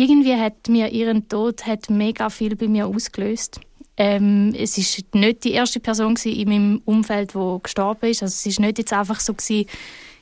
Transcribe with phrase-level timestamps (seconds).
[0.00, 3.60] irgendwie hat mir ihren Tod hat mega viel bei mir ausgelöst.
[3.96, 8.22] Ähm, es ist nicht die erste Person in meinem Umfeld, die gestorben ist.
[8.22, 9.66] Also es ist nicht jetzt einfach so gewesen,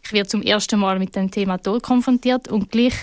[0.04, 2.95] ich werde zum ersten Mal mit dem Thema Tod konfrontiert und gleich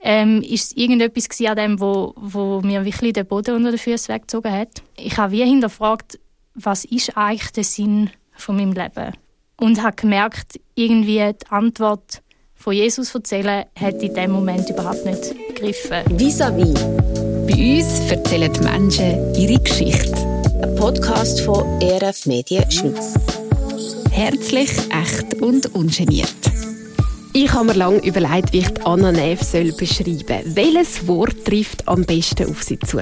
[0.00, 4.14] ähm, ist es irgendetwas an dem, wo, wo mir wirklich den Boden unter den Füßen
[4.14, 4.82] weggezogen hat.
[4.96, 6.18] Ich habe wie hinterfragt,
[6.54, 9.12] was ist eigentlich der Sinn von meinem Leben?
[9.58, 12.22] Und habe gemerkt, irgendwie die Antwort
[12.56, 16.02] von Jesus erzählen, hat in dem Moment überhaupt nicht begriffen.
[16.18, 16.74] Vis-à-vis.
[17.46, 20.14] Bei uns erzählen die Menschen ihre Geschichte.
[20.62, 23.14] Ein Podcast von ERF Medien Schweiz.
[24.10, 26.34] Herzlich, echt und ungeniert.
[27.34, 30.56] Ich habe mir lange überlegt, wie ich Anna Neff soll beschreiben soll.
[30.56, 32.98] Welches Wort trifft am besten auf sie zu?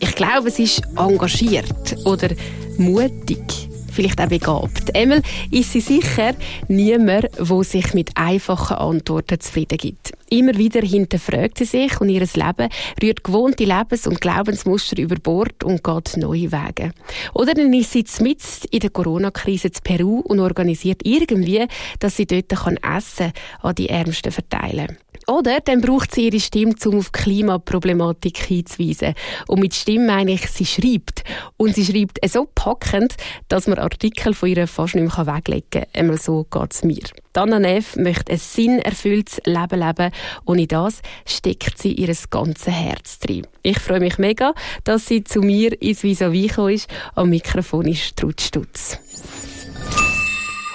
[0.00, 2.30] Ich glaube, es ist engagiert oder
[2.78, 3.63] mutig
[3.94, 4.90] vielleicht auch begabt.
[4.94, 6.34] Emil ist sie sicher
[6.68, 10.12] niemand, der sich mit einfachen Antworten zufrieden gibt.
[10.30, 12.68] Immer wieder hinterfragt sie sich und ihr Leben
[13.02, 16.92] rührt gewohnte Lebens- und Glaubensmuster über Bord und geht neue Wege.
[17.34, 21.66] Oder dann ist sie mitten in der Corona-Krise zu Peru und organisiert irgendwie,
[22.00, 25.03] dass sie dort Essen an die Ärmsten verteilen kann.
[25.26, 29.14] Oder dann braucht sie ihre Stimme, um auf Klimaproblematik hinzuweisen.
[29.46, 31.24] Und mit Stimme meine ich, sie schreibt.
[31.56, 33.14] Und sie schreibt so packend,
[33.48, 35.86] dass man Artikel von ihr fast nicht mehr weglegen kann.
[35.94, 37.02] Einmal so geht es mir.
[37.32, 40.12] Dana Neff möchte ein sinnerfülltes Leben leben
[40.44, 43.46] und in das steckt sie ihr ganzes Herz drin.
[43.62, 46.88] Ich freue mich mega, dass sie zu mir ins Vis-a-vis ist.
[47.16, 49.00] Am Mikrofon ist Trutz Stutz.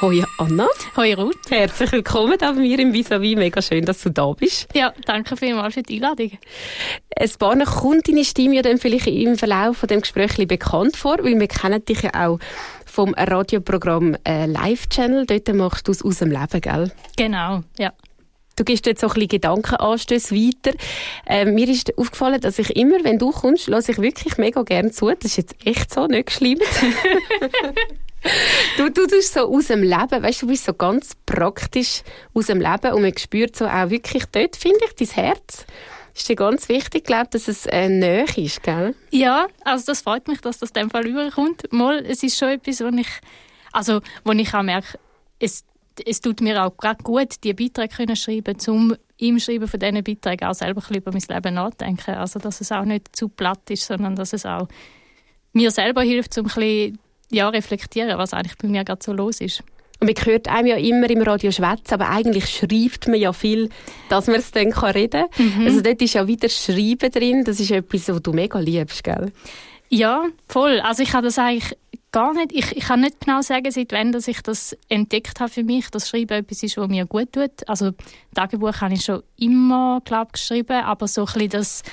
[0.02, 0.66] Hoi Anna.
[0.96, 1.50] Hoi Ruth.
[1.50, 3.36] Herzlich willkommen bei mir im Vis-a-vis.
[3.36, 4.70] Mega schön, dass du da bist.
[4.74, 6.38] Ja, danke vielmals für die Einladung.
[7.18, 11.18] Ein paar kommt deine Stimme ja dann vielleicht im Verlauf von dem Gespräch bekannt vor,
[11.22, 12.40] weil wir kennen dich ja auch
[12.86, 15.26] vom Radioprogramm äh, Live Channel.
[15.26, 16.94] Dort machst du es aus dem Leben, gell?
[17.18, 17.92] Genau, ja.
[18.56, 20.78] Du gibst jetzt so ein bisschen Gedankenanstöße weiter.
[21.26, 24.92] Äh, mir ist aufgefallen, dass ich immer, wenn du kommst, lasse ich wirklich mega gerne
[24.92, 25.08] zu.
[25.08, 26.64] Das ist jetzt echt so, nicht geschlieben.
[28.78, 32.60] du, du tust so aus dem Leben, weißt du, bist so ganz praktisch aus dem
[32.60, 35.66] Leben und man spürt so auch wirklich dort, finde ich, dein Herz.
[36.16, 38.94] Ist dir ganz wichtig, glaube dass es äh, näher ist, gell?
[39.12, 41.72] Ja, also das freut mich, dass das in dem Fall überkommt.
[41.72, 43.08] Mal, es ist schon etwas, wo ich,
[43.72, 45.00] also, wo ich auch merke,
[45.40, 45.64] es,
[46.06, 50.04] es tut mir auch gerade gut, diese Beiträge zu schreiben, um im Schreiben von diesen
[50.04, 52.16] Beiträgen auch selber ein über mein Leben nachzudenken.
[52.16, 54.68] Also, dass es auch nicht zu platt ist, sondern dass es auch
[55.54, 57.00] mir selber hilft, um ein bisschen
[57.32, 59.64] ja, reflektieren, was eigentlich bei mir gerade so los ist.
[60.00, 63.70] Und man hört einem ja immer im Radio schwätzen, aber eigentlich schreibt man ja viel,
[64.08, 65.60] dass man es dann reden kann.
[65.60, 65.66] Mhm.
[65.66, 67.44] Also dort ist ja wieder Schreiben drin.
[67.44, 69.34] Das ist etwas, was du mega liebst, gell?
[69.90, 70.80] Ja, voll.
[70.80, 71.76] Also ich habe das eigentlich
[72.12, 75.52] gar nicht, ich, ich kann nicht genau sagen, seit wann dass ich das entdeckt habe
[75.52, 77.68] für mich, dass Schreiben etwas ist, was mir gut tut.
[77.68, 77.92] Also
[78.34, 81.84] Tagebuch habe ich schon immer, glaube geschrieben, aber so ein bisschen das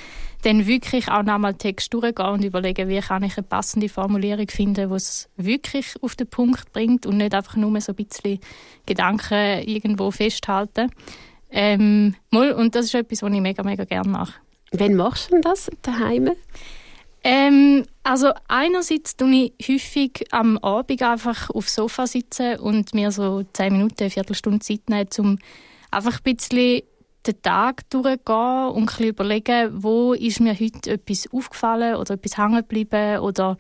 [0.43, 4.89] dann wirklich auch nochmal Text durchgehen und überlegen, wie kann ich eine passende Formulierung finden,
[4.89, 8.41] die es wirklich auf den Punkt bringt und nicht einfach nur so ein bisschen
[8.87, 10.91] Gedanken irgendwo festhalten.
[11.51, 14.35] Ähm, und das ist etwas, was ich mega, mega gerne mache.
[14.73, 16.33] Wann machst du denn das daheim?
[17.23, 23.43] Ähm, also einerseits tue ich häufig am Abend einfach aufs Sofa sitzen und mir so
[23.53, 25.39] zehn Minuten, eine Viertelstunde Zeit nehmen, um
[25.91, 26.83] einfach ein bisschen
[27.27, 32.57] den Tag durchgehen und ein überlegen, wo ist mir heute etwas aufgefallen oder etwas hängen
[32.57, 33.57] geblieben oder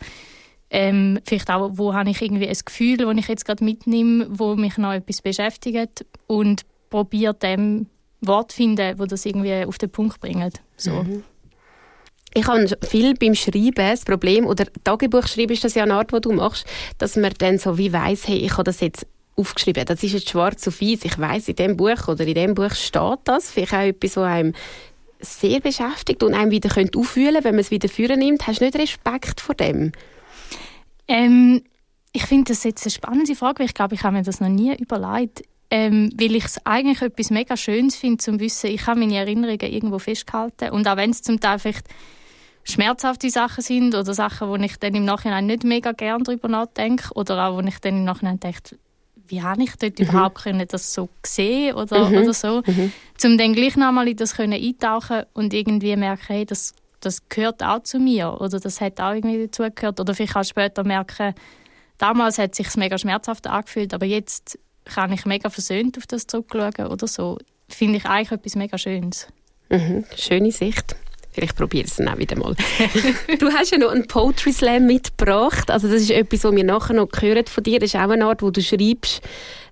[0.70, 4.56] ähm, vielleicht auch, wo habe ich irgendwie ein Gefühl, das ich jetzt gerade mitnehme, wo
[4.56, 7.86] mich noch etwas beschäftigt und probiere dem
[8.20, 10.60] Wort zu finden, wo das irgendwie auf den Punkt bringt.
[10.76, 11.02] So.
[11.02, 11.22] Mhm.
[12.34, 16.12] Ich habe viel beim Schreiben das Problem, oder Tagebuch schreiben ist das ja eine Art,
[16.12, 16.66] die du machst,
[16.98, 19.84] dass man dann so wie weiss, hey, ich habe das jetzt aufgeschrieben.
[19.84, 21.04] Das ist jetzt schwarz auf weiß.
[21.04, 23.50] Ich weiß, in dem Buch oder in dem Buch steht das.
[23.50, 24.52] Vielleicht auch etwas, was einem
[25.20, 28.46] sehr beschäftigt und einem wieder könnte auffühlen, wenn man es wieder führen nimmt.
[28.46, 29.92] Hast du nicht Respekt vor dem?
[31.08, 31.62] Ähm,
[32.12, 34.48] ich finde das jetzt eine spannende Frage, weil ich glaube, ich habe mir das noch
[34.48, 35.42] nie überlegt.
[35.68, 39.58] Ähm, weil ich es eigentlich etwas mega Schönes finde, zum Wissen, ich habe meine Erinnerungen
[39.60, 40.70] irgendwo festgehalten.
[40.70, 41.88] Und auch wenn es zum Teil vielleicht
[42.62, 47.12] schmerzhafte Sachen sind oder Sachen, wo ich dann im Nachhinein nicht mega gern darüber nachdenke
[47.14, 48.78] oder auch, wo ich dann im Nachhinein denke,
[49.28, 50.06] wie habe ich dort mhm.
[50.06, 52.18] überhaupt können das so gesehen oder, mhm.
[52.18, 52.92] oder so, mhm.
[53.24, 57.62] um dann gleich nochmal in das können eintauchen und irgendwie merken, hey, das, das gehört
[57.62, 61.34] auch zu mir oder das hat auch irgendwie dazu gehört oder vielleicht auch später merken,
[61.98, 66.26] damals hat es sich mega schmerzhaft angefühlt, aber jetzt kann ich mega versöhnt auf das
[66.26, 67.38] zurückschauen oder so.
[67.68, 69.26] Finde ich eigentlich etwas mega Schönes.
[69.68, 70.04] Mhm.
[70.16, 70.96] Schöne Sicht.
[71.36, 72.56] Vielleicht probiere ich es dann auch wieder mal.
[73.38, 75.70] du hast ja noch einen Poetry Slam mitgebracht.
[75.70, 77.78] Also das ist etwas, was wir nachher noch hören von dir.
[77.78, 79.20] Das ist auch eine Art, wo du schreibst,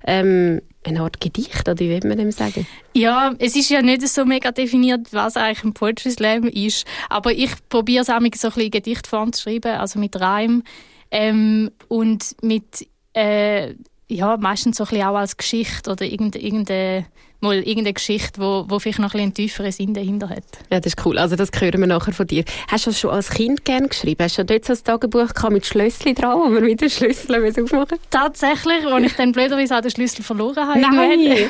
[0.06, 2.66] ähm, eine Art Gedicht, oder wie will man dem sagen?
[2.93, 6.87] Ja, es ist ja nicht so mega definiert, was eigentlich ein Poetry Slam ist.
[7.08, 10.64] Aber ich probiere es auch mit so ein bisschen Gedichtform zu schreiben, also mit Reim
[11.11, 13.72] ähm, und mit äh,
[14.08, 17.06] ja, meistens so ein bisschen auch als Geschichte oder irgendeine,
[17.40, 20.44] mal irgendeine Geschichte, wo, wo vielleicht noch ein einen tieferen Sinn dahinter hat.
[20.70, 21.18] Ja, das ist cool.
[21.18, 22.44] Also das hören wir nachher von dir.
[22.68, 24.22] Hast du das schon als Kind gerne geschrieben?
[24.22, 28.84] Hast du dort so ein Tagebuch mit Schlösschen dran, wo man wieder Schlüssel aufmachen Tatsächlich,
[28.84, 30.80] wo ich dann blöderweise auch den Schlüssel verloren habe.
[30.80, 31.48] Nein!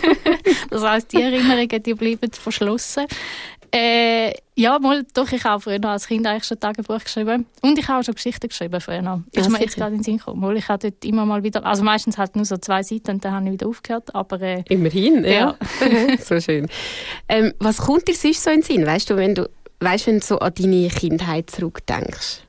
[0.70, 3.06] das heisst, die Erinnerungen die bleiben verschlossen.
[3.78, 7.44] Äh, ja, mal, doch, ich habe früher als Kind eigentlich schon Tagebuch geschrieben.
[7.60, 9.20] Und ich habe auch schon Geschichten geschrieben früher noch.
[9.32, 10.40] Ist ja, mir jetzt gerade in den Sinn gekommen.
[10.40, 13.24] Mal, ich habe dort immer mal wieder, also meistens halt nur so zwei Seiten und
[13.24, 14.40] dann habe ich wieder aufgehört, aber...
[14.40, 15.30] Äh, Immerhin, ja.
[15.30, 15.56] ja.
[16.18, 16.68] so schön.
[17.28, 19.46] Ähm, was kommt dir sonst so in den Sinn, weißt du, wenn du,
[19.80, 22.44] weißt, wenn du so an deine Kindheit zurückdenkst?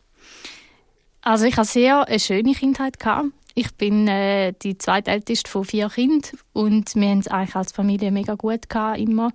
[1.24, 3.02] Also ich hatte sehr eine schöne Kindheit.
[3.02, 3.28] Gehabt.
[3.54, 8.12] Ich bin äh, die zweitälteste von vier Kindern und wir haben es eigentlich als Familie
[8.12, 9.34] mega gut gehabt, immer.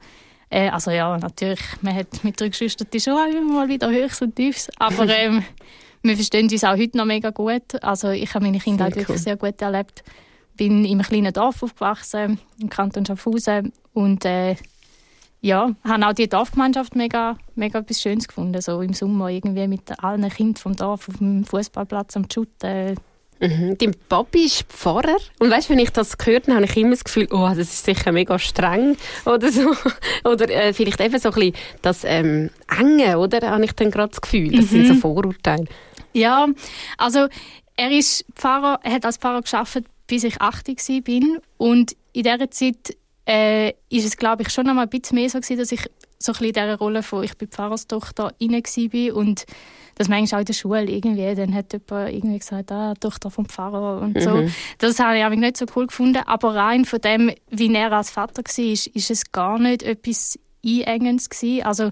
[0.53, 4.37] Äh, also ja, natürlich, man hat mit der Geschwistern schon immer mal wieder Höchst und
[4.37, 5.43] Tiefs, aber ähm,
[6.03, 7.83] wir verstehen uns auch heute noch mega gut.
[7.83, 10.05] Also ich habe meine Kindheit sehr wirklich sehr gut erlebt.
[10.55, 14.57] Bin in einem kleinen Dorf aufgewachsen, im Kanton Schaffhausen und äh,
[15.41, 18.61] ja, habe auch die Dorfgemeinschaft mega, mega etwas Schönes gefunden.
[18.61, 22.97] So im Sommer irgendwie mit allen Kindern vom Dorf auf dem Fußballplatz am Schutten
[23.43, 23.77] Mhm.
[23.77, 25.17] Dein Papi ist Pfarrer.
[25.41, 27.85] Und weißt, wenn ich das gehört habe, habe ich immer das Gefühl, oh, das ist
[27.85, 28.97] sicher mega streng
[29.27, 29.75] oder so.
[30.25, 33.51] Oder äh, vielleicht eben so ein bisschen das ähm, Enge, oder?
[33.51, 34.53] Habe ich dann gerade das Gefühl.
[34.53, 34.69] Das mhm.
[34.69, 35.65] sind so Vorurteile.
[36.13, 36.47] Ja,
[36.97, 37.27] also
[37.77, 41.41] er ist Pfarrer, er hat als Pfarrer geschafft, bis ich 80 war.
[41.57, 45.31] Und in dieser Zeit äh, ist es, glaube ich, schon noch mal ein bisschen mehr
[45.31, 45.89] so gewesen, dass ich
[46.19, 49.45] so ein bisschen in dieser Rolle von «Ich bin Pfarrerstochter» inne war und
[49.97, 53.47] das manchmal auch in der Schule irgendwie, dann hat jemand irgendwie gesagt, ah, Tochter vom
[53.47, 54.37] Pfarrer und so.
[54.37, 54.55] Mhm.
[54.79, 58.43] Das habe ich nicht so cool gefunden, aber rein von dem, wie er als Vater
[58.43, 61.65] war, ist, ist es gar nicht etwas Einengendes gewesen.
[61.65, 61.91] Also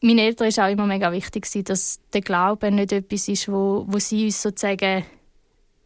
[0.00, 3.84] meine Eltern ist auch immer mega wichtig gewesen, dass der Glaube nicht etwas ist, wo,
[3.86, 5.04] wo sie uns sozusagen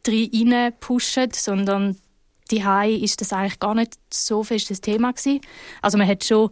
[0.06, 1.96] rein pushen, sondern
[2.50, 2.62] die
[3.02, 5.40] ist das eigentlich gar nicht so fest das Thema gewesen.
[5.82, 6.50] Also man hat schon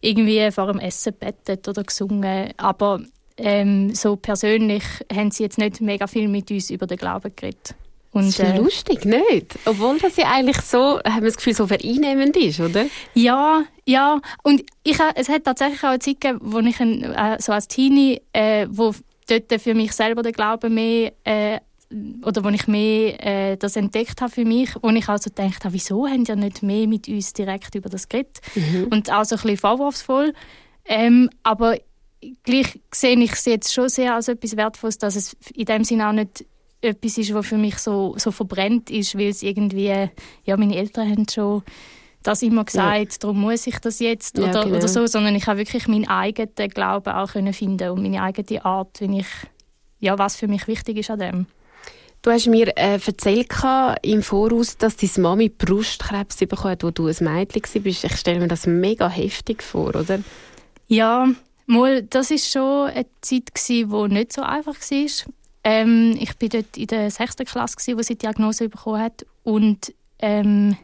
[0.00, 3.00] irgendwie vor dem Essen bettet oder gesungen, aber
[3.36, 4.84] ähm, so persönlich
[5.14, 7.74] haben sie jetzt nicht mega viel mit uns über den Glauben geredet.
[8.12, 9.58] Und, das ist äh, lustig, nicht?
[9.66, 12.86] Obwohl das ja eigentlich so, haben wir das Gefühl, so vereinnehmend ist, oder?
[13.12, 14.22] Ja, ja.
[14.42, 17.68] Und ich, es hat tatsächlich auch eine Zeit gegeben, wo ich ein, äh, so als
[17.68, 18.94] Teenie, äh, wo
[19.28, 21.60] dort für mich selber der Glaube mehr äh,
[22.22, 25.74] oder wo ich mehr äh, das entdeckt habe für mich, wo ich also gedacht habe,
[25.74, 28.40] wieso haben die nicht mehr mit uns direkt über das geredet?
[28.54, 28.88] Mhm.
[28.90, 30.32] Und auch so ein bisschen vorwurfsvoll.
[30.84, 31.76] Ähm, aber
[32.42, 36.08] gleich sehe ich es jetzt schon sehr als etwas Wertvolles, dass es in dem Sinne
[36.08, 36.44] auch nicht
[36.80, 40.08] etwas ist, was für mich so, so verbrennt ist, weil es irgendwie,
[40.44, 41.62] ja, meine Eltern haben schon
[42.22, 43.18] das immer gesagt, ja.
[43.20, 44.76] darum muss ich das jetzt oder, ja, genau.
[44.76, 48.64] oder so, sondern ich habe wirklich meinen eigenen Glauben auch können finden und meine eigene
[48.64, 49.26] Art, wenn ich,
[50.00, 51.46] ja, was für mich wichtig ist an dem.
[52.26, 53.54] Du hast mir äh, erzählt
[54.02, 58.02] im Voraus, dass deine Mami Brustkrebs bekommen hat, wo du ein Mädchen warst.
[58.02, 60.18] Ich stelle mir das mega heftig vor, oder?
[60.88, 61.28] Ja,
[61.66, 65.32] Mal, das ist schon eine Zeit die nicht so einfach war.
[65.62, 69.94] Ähm, ich war dort in der sechsten Klasse wo sie die Diagnose bekommen hat und
[70.18, 70.76] ähm,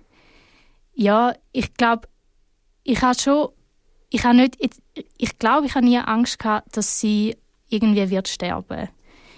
[0.94, 2.06] ja, ich glaube,
[2.84, 3.48] ich habe schon,
[4.10, 4.58] ich habe nicht,
[5.18, 7.36] ich glaube, ich habe nie Angst gehabt, dass sie
[7.68, 8.88] irgendwie wird sterben.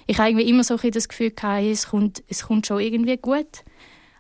[0.07, 3.17] Ich habe irgendwie immer so ein das Gefühl gehabt, es kommt, es kommt schon irgendwie
[3.17, 3.65] gut.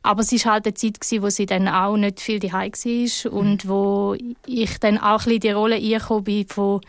[0.02, 3.32] Aber es war halt eine Zeit, gewesen, wo sie dann auch nicht viel daheim war
[3.32, 6.80] und wo ich dann auch ein bisschen die Rolle eingekommen bin von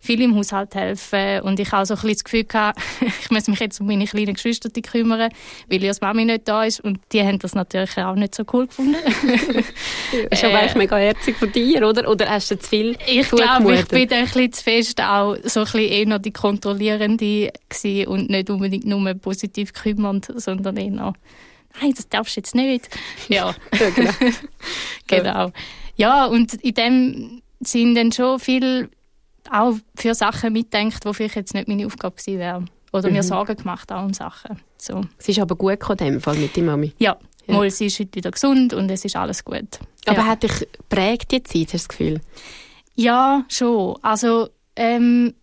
[0.00, 3.46] viel im Haushalt helfen und ich habe so ein bisschen das Gefühl gehabt, ich muss
[3.48, 5.30] mich jetzt um meine kleinen Geschwister kümmern,
[5.68, 8.66] weil ihre Mami nicht da ist und die haben das natürlich auch nicht so cool
[8.66, 8.96] gefunden.
[10.30, 12.08] ist aber eigentlich mega herzig von dir, oder?
[12.10, 15.60] Oder hast du zu viel Ich glaube, ich bin ein bisschen zu fest auch so
[15.60, 17.52] ein bisschen eher die Kontrollierende
[18.06, 21.14] und nicht unbedingt nur positiv kümmernd, sondern eher
[21.80, 22.88] nein, das darfst du jetzt nicht.
[23.28, 24.12] Ja, ja genau.
[25.06, 25.52] genau.
[25.96, 28.90] Ja, und in dem sind dann schon viel
[29.50, 32.64] auch für Sachen mitdenkt, die vielleicht jetzt nicht meine Aufgabe gewesen wäre.
[32.92, 33.14] Oder mhm.
[33.14, 34.60] mir Sorgen gemacht auch um Sachen.
[34.78, 35.02] So.
[35.18, 36.92] Es ist aber gut gekommen, in dem Fall mit der Mami?
[36.98, 37.16] Ja,
[37.46, 37.54] ja.
[37.54, 39.78] Mal, sie ist heute wieder gesund und es ist alles gut.
[40.06, 40.26] Aber ja.
[40.26, 42.20] hat dich prägt die Zeit, hast du das Gefühl?
[42.94, 43.96] Ja, schon.
[44.02, 45.34] Also, ähm,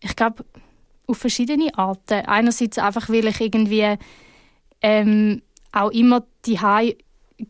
[0.00, 0.44] ich glaube,
[1.06, 2.24] auf verschiedene Arten.
[2.26, 3.96] Einerseits einfach, weil ich irgendwie
[4.80, 6.60] ähm, auch immer die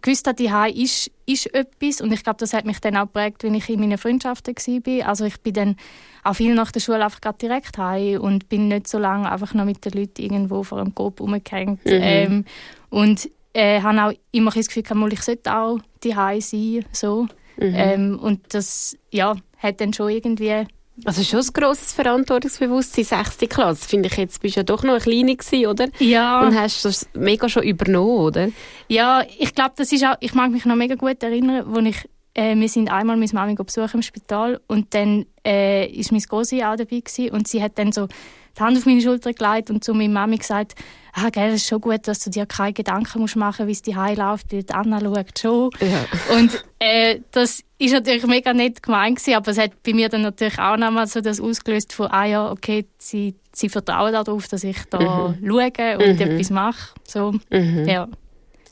[0.01, 3.43] gewusst habe, die ist, ist etwas und ich glaube, das hat mich dann auch geprägt,
[3.43, 5.09] wenn ich in meinen Freundschaften war.
[5.09, 5.77] Also ich bin dann
[6.25, 9.65] auch viel nach der Schule einfach direkt heim und bin nicht so lange einfach noch
[9.65, 11.85] mit den Leuten irgendwo vor einem Kopf rumgehängt.
[11.85, 11.91] Mhm.
[11.93, 12.45] Ähm,
[12.91, 16.85] und äh, habe auch immer das Gefühl, gehabt, ich sollte auch die sein.
[16.93, 17.27] So.
[17.57, 17.75] Mhm.
[17.75, 20.67] Ähm, und das ja, hat dann schon irgendwie
[21.05, 23.39] also schon ein grosses Verantwortungsbewusstsein, 6.
[23.49, 23.89] Klasse.
[23.89, 25.89] Finde ich jetzt, bist du ja doch noch eine Kleine gewesen, oder?
[25.99, 26.43] Ja.
[26.47, 28.49] Und hast das mega schon übernommen, oder?
[28.89, 32.09] Ja, ich glaube, das ist auch, ich mag mich noch mega gut erinnern, wo ich,
[32.35, 36.57] äh, wir sind einmal meine Mami besuchen im Spital und dann äh, ist meine Große
[36.57, 38.09] auch dabei gewesen, und sie hat dann so
[38.57, 40.75] die Hand auf meine Schulter gelegt und zu meiner Mami gesagt,
[41.13, 43.83] ah, gell, es ist schon gut, dass du dir keine Gedanken musst machen wie es
[43.83, 45.71] dir läuft, weil die Anna schaut schon.
[45.81, 46.37] Ja.
[46.37, 50.23] Und äh, das ist natürlich mega nett gemeint gewesen, aber es hat bei mir dann
[50.23, 54.65] natürlich auch nochmal so das ausgelöst von, ah ja, okay, sie, sie vertrauen darauf, dass
[54.65, 54.99] ich da
[55.41, 55.47] mhm.
[55.47, 56.21] schaue und mhm.
[56.21, 56.95] etwas mache.
[57.07, 57.89] So, mhm.
[57.89, 58.09] ja.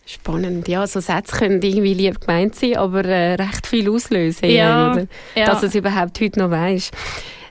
[0.06, 4.96] Spannend, ja, so Sätze können irgendwie lieb gemeint sein, aber äh, recht viel auslösen, ja?
[5.34, 5.44] Ja.
[5.44, 6.94] dass es überhaupt heute noch weisst.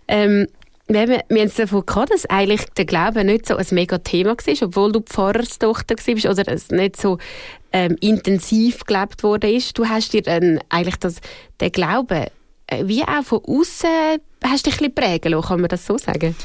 [0.07, 0.47] Ähm,
[0.89, 3.97] wir haben, wir haben es davon gehabt, dass eigentlich der Glaube nicht so ein mega
[3.97, 7.17] Thema war, obwohl du Pfarrerstochter warst oder es nicht so
[7.73, 9.77] ähm, intensiv gelebt worden ist.
[9.77, 11.17] Du hast dir dann eigentlich das,
[11.59, 12.27] den Glauben
[12.67, 13.89] äh, wie auch von außen
[14.43, 16.35] hast dich ein prägen lassen, kann man das so sagen?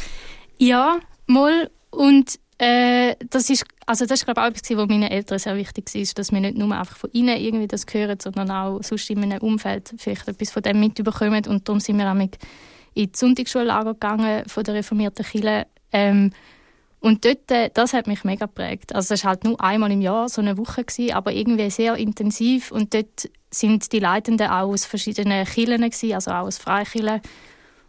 [0.59, 5.11] Ja, mal und äh, das ist also das ist glaube ich auch etwas, was meinen
[5.11, 8.51] Eltern sehr wichtig ist, dass wir nicht nur einfach von ihnen irgendwie das hören, sondern
[8.51, 12.15] auch sonst in einem Umfeld vielleicht etwas von dem mitbekommen und darum sind wir auch
[12.95, 15.67] ins Sonntagsschullager gegangen von der reformierten Kirche.
[15.93, 16.31] Ähm,
[17.01, 18.95] und dort, äh, das hat mich mega geprägt.
[18.95, 21.97] Also es war halt nur einmal im Jahr so eine Woche, gewesen, aber irgendwie sehr
[21.97, 22.71] intensiv.
[22.71, 25.83] Und dort sind die Leitenden auch aus verschiedenen Kirchen,
[26.15, 27.21] also auch aus Freikirchen,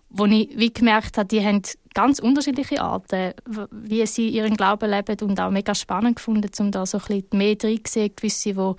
[0.10, 1.62] wo ich wie gemerkt habe, die haben
[1.93, 3.33] ganz unterschiedliche Arten,
[3.72, 7.27] wie sie ihren Glauben leben und auch mega spannend gefunden, um da so ein bisschen
[7.33, 8.74] mehr drin zu sehen, gewisse, die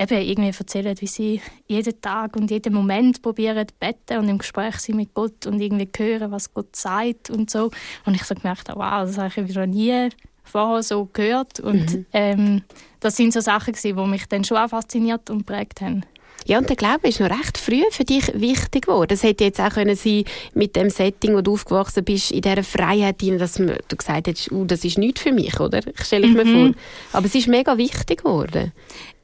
[0.00, 4.38] eben irgendwie erzählen, wie sie jeden Tag und jeden Moment probieren zu beten und im
[4.38, 7.70] Gespräch sind mit Gott und irgendwie hören, was Gott sagt und so.
[8.06, 10.08] Und ich so gemerkt habe, wow, das habe ich noch nie
[10.42, 11.60] vorher so gehört.
[11.60, 12.06] Und mhm.
[12.12, 12.62] ähm,
[13.00, 16.02] das sind so Sachen, die mich dann schon auch fasziniert und prägt haben.
[16.46, 19.08] Ja, und der Glaube ist noch recht früh für dich wichtig geworden.
[19.08, 22.64] Das hätte jetzt auch können sein mit dem Setting, wo du aufgewachsen bist, in dieser
[22.64, 25.80] Freiheit, dass du gesagt hast, uh, das ist nichts für mich, oder?
[25.86, 26.36] Ich stelle ich mhm.
[26.36, 26.74] mir vor.
[27.12, 28.72] Aber es ist mega wichtig geworden.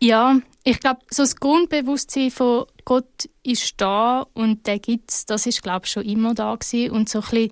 [0.00, 5.46] Ja, ich glaube, so das Grundbewusstsein von Gott ist da und der gibt es, das
[5.46, 6.90] ist, glaube ich, schon immer da gewesen.
[6.90, 7.50] Und so ein bisschen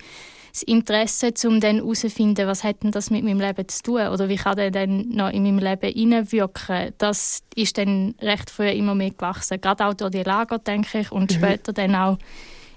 [0.54, 4.28] das Interesse, um dann herauszufinden, was hat denn das mit meinem Leben zu tun oder
[4.28, 8.94] wie kann der dann noch in meinem Leben hineinwirken, das ist dann recht früh immer
[8.94, 9.60] mehr gewachsen.
[9.60, 11.34] Gerade auch durch die Lager, denke ich, und mhm.
[11.34, 12.18] später dann auch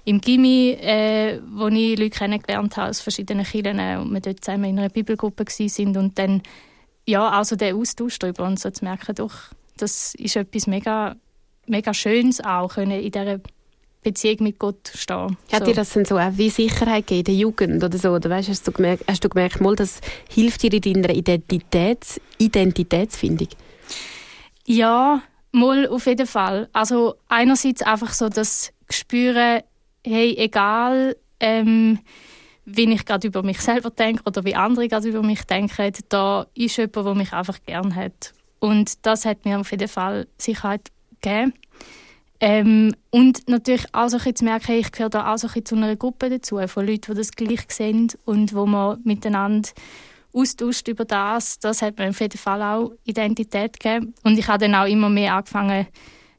[0.04, 4.64] im Gimmi, äh, wo ich Leute kennengelernt habe aus verschiedenen Kirchen und wir dort zusammen
[4.64, 6.42] in einer Bibelgruppe sind und dann
[7.06, 9.34] ja, also der Austausch darüber und so zu merken, doch,
[9.76, 11.14] das ist etwas mega,
[11.66, 13.38] mega Schönes auch, können in dieser
[14.02, 15.36] Beziehung mit Gott stehen.
[15.52, 15.64] Hat so.
[15.64, 18.10] dir das denn so auch wie Sicherheit gegeben in der Jugend oder so?
[18.10, 22.20] Oder weißt, hast, du gemerkt, hast du gemerkt, mal, das hilft dir in deiner Identitäts
[22.38, 23.48] Identitätsfindung?
[24.66, 26.68] Ja, mal auf jeden Fall.
[26.72, 29.62] Also einerseits einfach so das Gespüren,
[30.04, 31.98] hey, egal ähm,
[32.64, 36.46] wie ich gerade über mich selber denke oder wie andere gerade über mich denken, da
[36.54, 38.34] ist jemand, der mich einfach gern hat.
[38.58, 40.90] Und das hat mir auf jeden Fall Sicherheit
[41.20, 41.54] gegeben.
[42.40, 46.30] Ähm, und natürlich auch so zu merken, ich gehöre da auch so zu einer Gruppe
[46.30, 49.68] dazu, von Leuten, die das gleich sehen und wo man miteinander
[50.32, 51.58] austauscht über das.
[51.58, 54.14] Das hat mir auf jeden Fall auch Identität gegeben.
[54.22, 55.86] Und ich habe dann auch immer mehr angefangen,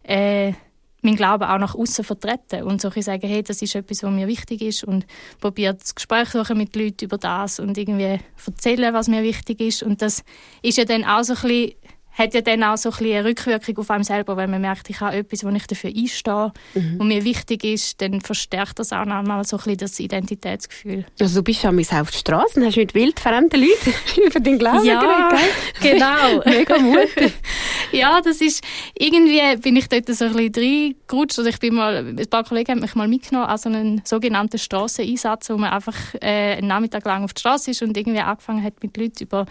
[0.03, 0.53] äh,
[1.01, 4.27] meinen Glauben auch nach außen vertreten und so sagen, hey, das ist etwas, was mir
[4.27, 5.05] wichtig ist und
[5.39, 9.83] probiert das Gespräch suchen mit Leuten über das und irgendwie erzählen, was mir wichtig ist
[9.83, 10.23] und das
[10.61, 11.73] ist ja dann auch so ein bisschen
[12.19, 14.99] hat ja dann auch so ein eine Rückwirkung auf einem selber, wenn man merkt, ich
[14.99, 16.97] habe etwas, wo ich dafür einstehe mhm.
[16.99, 21.05] und mir wichtig ist, dann verstärkt das auch nochmal so ein bisschen das Identitätsgefühl.
[21.19, 23.93] Also du bist ja auf der Straße und hast mit wildfremden Leuten
[24.27, 25.49] über deinen Glauben ja, geredet,
[25.81, 26.43] genau.
[26.45, 27.33] Mega mutig.
[27.93, 28.63] ja, das ist,
[28.97, 31.39] irgendwie bin ich dort so ein bisschen reingerutscht.
[31.39, 34.57] Also ich bin mal, ein paar Kollegen haben mich mal mitgenommen an so einen sogenannten
[34.57, 38.61] Strasseneinsatz, wo man einfach äh, einen Nachmittag lang auf der Straße ist und irgendwie angefangen
[38.61, 39.45] hat, mit Leuten über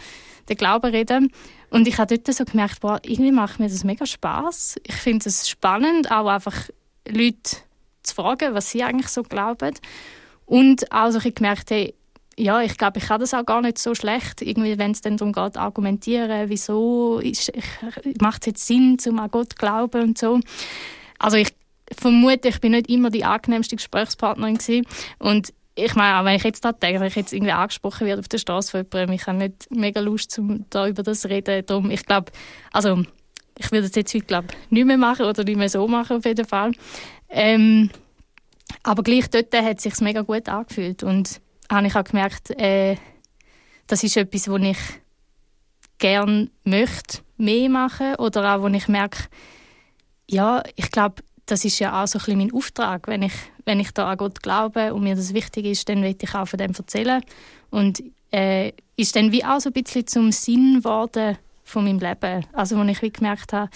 [0.49, 1.33] den Glauben zu reden.
[1.71, 4.77] Und ich habe dort so gemerkt, boah, irgendwie macht mir das mega Spaß.
[4.85, 6.69] Ich finde es spannend, auch einfach
[7.07, 7.59] Leute
[8.03, 9.75] zu fragen, was sie eigentlich so glauben.
[10.47, 11.95] Und auch so gemerkt, hey,
[12.39, 15.17] ja, ich glaube, ich kann das auch gar nicht so schlecht, irgendwie, wenn es dann
[15.17, 17.21] darum geht, argumentieren, wieso
[18.21, 20.41] macht es jetzt Sinn, um an Gott zu glauben und so.
[21.19, 21.49] Also ich
[21.97, 24.87] vermute, ich bin nicht immer die angenehmste Gesprächspartnerin gewesen.
[25.19, 28.29] und ich meine, wenn ich jetzt da denke, wenn ich jetzt irgendwie angesprochen werde auf
[28.29, 31.65] der Straße von jemandem, ich habe nicht mega Lust, um da über das zu reden.
[31.65, 32.33] Darum, ich glaube,
[32.73, 33.05] also
[33.57, 36.25] ich würde es jetzt heute glaube nicht mehr machen oder nicht mehr so machen auf
[36.25, 36.73] jeden Fall.
[37.29, 37.91] Ähm,
[38.83, 42.97] aber gleich dort hat es sich mega gut angefühlt und habe ich auch gemerkt, äh,
[43.87, 44.79] das ist etwas, wo ich
[45.99, 49.29] gerne möchte mehr machen oder auch wo ich merke,
[50.29, 53.09] ja, ich glaube, das ist ja auch so ein mein Auftrag.
[53.09, 53.33] Wenn ich,
[53.65, 56.47] wenn ich da an Gott glaube und mir das wichtig ist, dann will ich auch
[56.47, 57.23] von dem erzählen.
[57.71, 62.45] Und äh, ist dann wie auch so ein bisschen zum Sinn geworden von meinem Leben.
[62.53, 63.71] Also, wo ich wie gemerkt habe,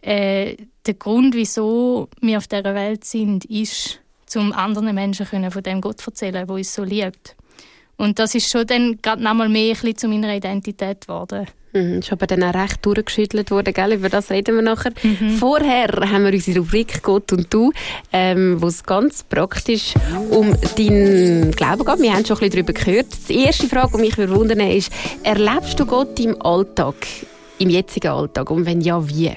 [0.00, 4.00] äh, der Grund, wieso wir auf dieser Welt sind, ist,
[4.34, 7.36] um anderen Menschen können von dem Gott erzählen, der uns so liebt.
[7.98, 11.46] Und das ist schon dann gerade nochmal mehr ein bisschen zu meiner Identität geworden.
[11.74, 13.94] Mhm, ist aber dann auch recht durchgeschüttelt worden, gell?
[13.94, 14.92] über das reden wir nachher.
[15.02, 15.30] Mhm.
[15.30, 17.72] Vorher haben wir unsere Rubrik «Gott und du»,
[18.12, 19.94] ähm, wo es ganz praktisch
[20.30, 22.02] um deinen Glauben geht.
[22.02, 23.06] Wir haben schon ein bisschen darüber gehört.
[23.28, 26.94] Die erste Frage, die mich wundern ist, erlebst du Gott im Alltag,
[27.58, 28.50] im jetzigen Alltag?
[28.50, 29.32] Und wenn ja, wie?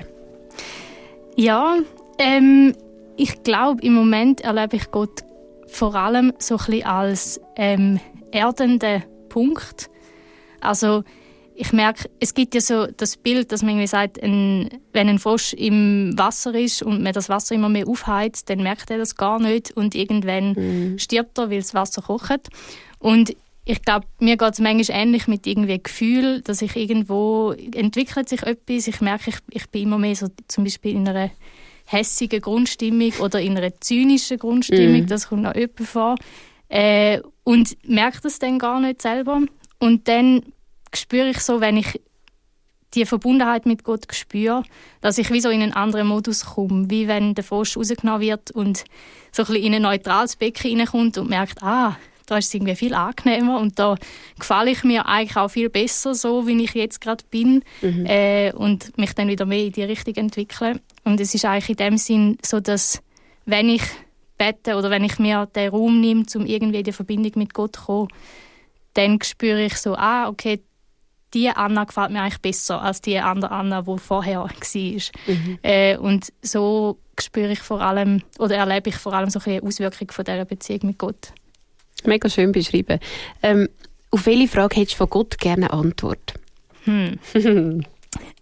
[1.38, 1.78] Ja,
[2.18, 2.74] ähm,
[3.16, 5.24] ich glaube, im Moment erlebe ich Gott
[5.68, 8.00] vor allem so ein bisschen als ähm,
[8.32, 9.90] erdenden Punkt.
[10.60, 11.04] Also
[11.58, 15.20] ich merke, es gibt ja so das Bild, dass man irgendwie sagt, ein, wenn ein
[15.20, 19.16] Frosch im Wasser ist und man das Wasser immer mehr aufheizt, dann merkt er das
[19.16, 21.00] gar nicht und irgendwann mhm.
[21.00, 22.50] stirbt er, weil das Wasser kocht.
[23.00, 28.30] Und ich glaube, mir geht es manchmal ähnlich mit irgendwie Gefühl, dass ich irgendwo entwickelt
[28.30, 28.88] sich etwas.
[28.88, 31.32] Ich merke, ich, ich bin immer mehr so zum Beispiel in einer
[31.86, 35.02] hässigen Grundstimmung oder in einer zynischen Grundstimmung.
[35.02, 35.08] Mhm.
[35.08, 36.16] Das kommt auch öppe vor.
[36.68, 39.42] Äh, und merke das dann gar nicht selber.
[39.80, 40.42] Und dann
[40.98, 42.00] spüre ich so, wenn ich
[42.94, 44.64] die Verbundenheit mit Gott spüre,
[45.02, 48.52] dass ich wie so in einen anderen Modus komme, wie wenn der Frosch rausgenommen wird
[48.52, 48.86] und
[49.32, 52.76] so ein bisschen in ein neutrales Becken hineinkommt und merkt, ah, da ist es irgendwie
[52.76, 53.96] viel angenehmer und da
[54.40, 58.06] gefalle ich mir eigentlich auch viel besser, so wie ich jetzt gerade bin mhm.
[58.06, 60.80] äh, und mich dann wieder mehr in die Richtung entwickle.
[61.04, 63.02] Und es ist eigentlich in dem Sinn so, dass
[63.46, 63.84] wenn ich
[64.38, 67.76] bete oder wenn ich mir den Raum nehme, um irgendwie in die Verbindung mit Gott
[67.76, 68.08] zu kommen,
[68.94, 70.62] dann spüre ich so, ah, okay,
[71.36, 74.52] die Anna gefällt mir eigentlich besser als die andere Anna, die vorher war.
[75.28, 75.60] Mhm.
[75.62, 80.10] Äh, und so spüre ich vor allem, oder erlebe ich vor allem so eine Auswirkung
[80.12, 81.34] von dieser Beziehung mit Gott.
[82.06, 83.00] Mega schön beschrieben.
[83.44, 83.68] Ähm,
[84.12, 86.34] auf welche Frage hättest du von Gott gerne eine Antwort?
[86.86, 87.20] Hm.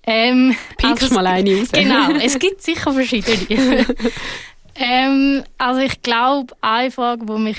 [0.04, 1.70] ähm, Pickst also, mal eine raus.
[1.72, 3.86] Genau, es gibt sicher verschiedene.
[4.76, 7.58] ähm, also ich glaube, eine Frage, die mich,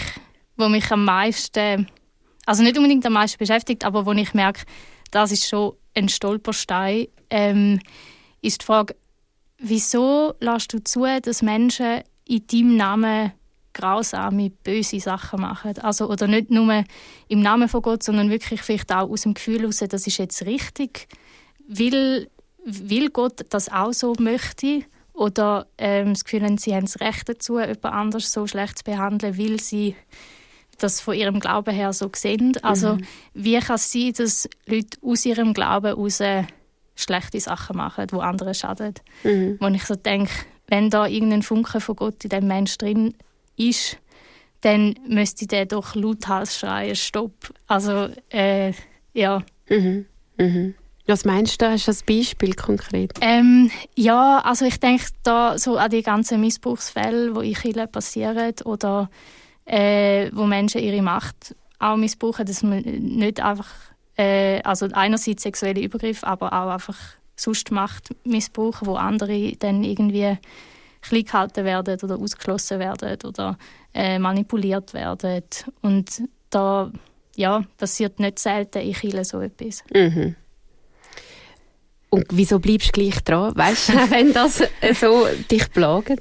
[0.56, 1.88] wo mich am meisten,
[2.46, 4.62] also nicht unbedingt am meisten beschäftigt, aber wo ich merke,
[5.14, 7.80] das ist schon ein Stolperstein, ähm,
[8.42, 8.96] ist die Frage,
[9.58, 13.32] wieso lässt du zu, dass Menschen in deinem Namen
[13.72, 15.78] grausame, böse Sachen machen.
[15.78, 16.84] Also, oder nicht nur
[17.28, 20.46] im Namen von Gott, sondern wirklich vielleicht auch aus dem Gefühl heraus, das ist jetzt
[20.46, 21.08] richtig.
[21.66, 22.30] Will,
[22.64, 24.82] will Gott das auch so möchte?
[25.12, 29.38] Oder ähm, das Gefühl sie haben das Recht dazu, jemand anders so schlecht zu behandeln,
[29.38, 29.94] weil sie
[30.78, 32.56] das von ihrem Glauben her so sehen.
[32.62, 33.06] Also mhm.
[33.34, 36.22] wie kann es sein, dass Leute aus ihrem Glauben heraus
[36.96, 38.94] schlechte Sachen machen, die anderen schaden?
[39.22, 39.58] Mhm.
[39.60, 40.32] Wo ich so denke,
[40.68, 43.14] wenn da irgendein Funke von Gott in dem Mensch drin
[43.56, 43.98] ist,
[44.62, 47.52] dann müsste der doch lauthals schreien, stopp.
[47.66, 48.72] Also, äh,
[49.12, 49.42] ja.
[49.68, 50.06] Mhm.
[50.38, 50.74] Mhm.
[51.06, 53.12] Was meinst du, hast du ein Beispiel konkret?
[53.20, 58.54] Ähm, ja, also ich denke da so an die ganzen Missbrauchsfälle, die in Chile passieren
[58.64, 59.10] oder
[59.66, 63.68] äh, wo Menschen ihre Macht auch missbrauchen, dass man nicht einfach,
[64.16, 66.98] äh, also einerseits sexuelle Übergriffe, aber auch einfach
[67.36, 70.38] sonst Macht missbrauchen, wo andere dann irgendwie
[71.02, 73.58] klein gehalten werden oder ausgeschlossen werden oder
[73.92, 75.42] äh, manipuliert werden.
[75.82, 76.90] Und da
[77.36, 79.84] ja, passiert nicht selten in Chile so etwas.
[79.92, 80.36] Mhm.
[82.10, 83.56] Und wieso bleibst du gleich dran?
[83.56, 84.62] Weißt du, wenn das
[84.94, 86.20] so dich plagt?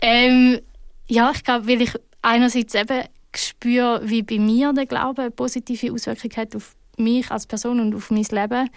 [0.00, 0.60] Ähm,
[1.08, 1.92] ja, ich glaube, weil ich
[2.26, 7.46] einerseits eben spüre, wie bei mir der Glaube eine positive Auswirkung hat auf mich als
[7.46, 8.68] Person und auf mein Leben.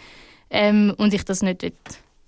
[0.51, 1.65] Ähm, und ich das nicht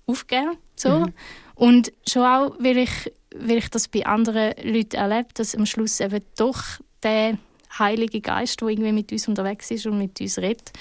[0.06, 1.00] aufgeben so.
[1.00, 1.12] Mhm.
[1.54, 6.00] Und schon auch, weil ich, weil ich das bei anderen Leuten erlebe, dass am Schluss
[6.00, 6.62] eben doch
[7.02, 7.38] der
[7.78, 10.72] Heilige Geist, der irgendwie mit uns unterwegs ist und mit uns redet,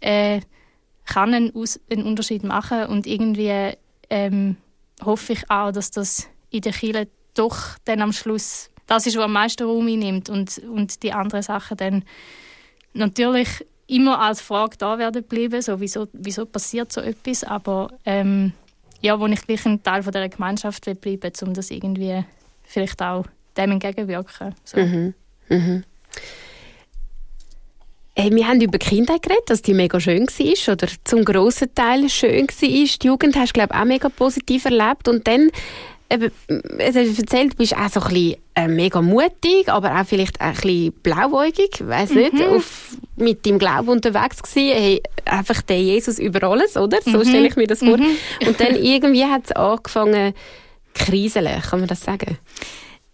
[0.00, 0.40] äh,
[1.04, 2.86] kann einen, Aus einen Unterschied machen.
[2.86, 3.76] Und irgendwie
[4.10, 4.56] ähm,
[5.02, 9.24] hoffe ich auch, dass das in der Kirche doch dann am Schluss das ist, was
[9.24, 12.04] am meisten Raum einnimmt und, und die anderen Sachen dann
[12.92, 13.48] natürlich
[13.86, 18.52] immer als Frage da werden bleiben, so wieso, wieso passiert so etwas, aber ähm,
[19.00, 22.22] ja, wo ich gleich ein Teil von der Gemeinschaft will bleiben, um das irgendwie
[22.64, 23.24] vielleicht auch
[23.56, 24.54] dem entgegenwirken.
[24.62, 24.78] So.
[24.78, 25.14] Mhm.
[25.48, 25.84] Mhm.
[28.14, 32.10] Hey, wir haben über Kindheit geredet, dass die mega schön war oder zum grossen Teil
[32.10, 32.68] schön war.
[32.68, 35.08] Die Jugend hast du, glaube ich, auch mega positiv erlebt.
[35.08, 35.50] Und dann,
[36.12, 40.06] eben, du hast erzählt, du bist auch so ein bisschen äh, mega mutig, aber auch
[40.06, 42.42] vielleicht ein bisschen blauäugig, ich weiss nicht, Mhm.
[42.56, 44.76] auf, mit deinem Glauben unterwegs gewesen.
[44.76, 47.00] Hey, einfach der Jesus über alles, oder?
[47.02, 47.24] So Mhm.
[47.24, 47.98] stelle ich mir das vor.
[48.46, 50.34] Und dann irgendwie hat es angefangen,
[50.94, 52.38] kriseln, kann man das sagen?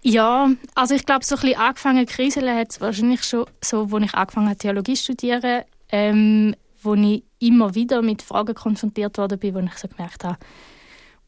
[0.02, 4.04] Ja, also ich glaube, so ein bisschen angefangen kriseln hat es wahrscheinlich schon so, als
[4.04, 9.38] ich angefangen habe, Theologie zu studieren, ähm, wo ich immer wieder mit Fragen konfrontiert worden
[9.38, 10.38] bin, wo ich so gemerkt habe,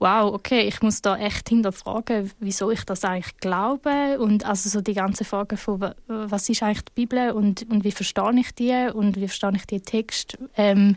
[0.00, 4.80] wow, okay, ich muss da echt hinterfragen, wieso ich das eigentlich glaube und also so
[4.80, 8.52] die ganzen Fragen von, wa- was ist eigentlich die Bibel und, und wie verstehe ich
[8.54, 10.96] die und wie verstehe ich die Text, ähm,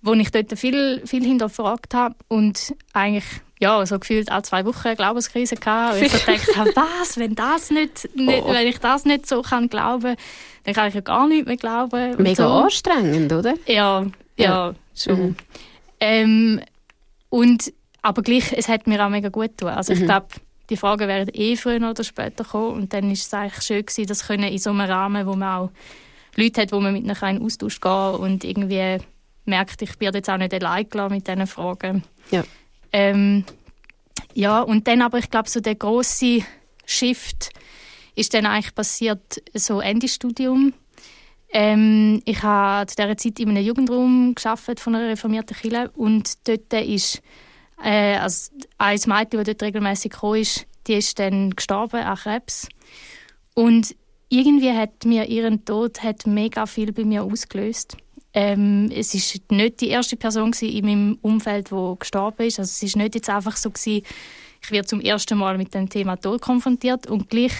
[0.00, 3.26] wo ich dort viel, viel hinterfragt habe und eigentlich
[3.60, 5.94] ja, so gefühlt alle zwei Wochen eine Glaubenskrise gehabt.
[5.96, 8.48] Und ich so gedacht habe, was, wenn, das nicht, nicht, Oh.
[8.48, 10.16] wenn ich das nicht so kann glauben
[10.64, 12.16] dann kann ich ja gar nicht mehr glauben.
[12.22, 12.48] Mega so.
[12.48, 13.54] anstrengend, oder?
[13.66, 14.02] Ja,
[14.36, 14.74] ja, Ja.
[14.96, 15.20] schon.
[15.20, 15.36] Mhm.
[16.00, 16.60] Ähm,
[17.28, 19.68] und, aber gleich, es hat mir auch mega gut getan.
[19.76, 20.06] Also ich Mhm.
[20.06, 20.26] glaube,
[20.70, 22.74] die Fragen werden eh früher oder später kommen.
[22.74, 25.48] Und dann ist es eigentlich schön gewesen, das können in so einem Rahmen, wo man
[25.48, 25.70] auch
[26.36, 28.98] Leute hat, wo man mit ihnen in Austausch gehen und irgendwie
[29.44, 32.04] merkt, ich bin jetzt auch nicht allein gelassen mit diesen Fragen.
[32.30, 32.42] Ja.
[32.92, 33.44] Ähm,
[34.34, 36.40] ja, und dann aber, ich glaube, so der große
[36.86, 37.50] Shift
[38.14, 40.72] ist dann eigentlich passiert, so Ende Studium.
[41.52, 46.48] Ähm, ich habe zu dieser Zeit in einem Jugendraum geschafft von einer reformierten Kirche und
[46.48, 47.20] dort ist
[47.82, 52.68] äh, also ein Mädchen, das dort regelmäßig kam, ist, die ist dann gestorben an Krebs.
[53.54, 53.94] Und
[54.28, 57.96] irgendwie hat mir ihren Tod hat mega viel bei mir ausgelöst.
[58.34, 62.58] Ähm, es ist nicht die erste Person in meinem Umfeld, die gestorben ist.
[62.58, 64.02] Also es ist nicht jetzt einfach so gewesen,
[64.64, 67.52] ich werde zum ersten Mal mit dem Thema Tod konfrontiert und gleich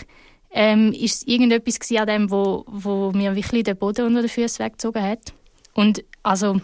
[0.52, 4.64] ähm, ist es irgendetwas an dem, wo, wo mir wirklich den Boden unter den Füßen
[4.64, 5.32] weggezogen hat.
[5.74, 6.60] Und also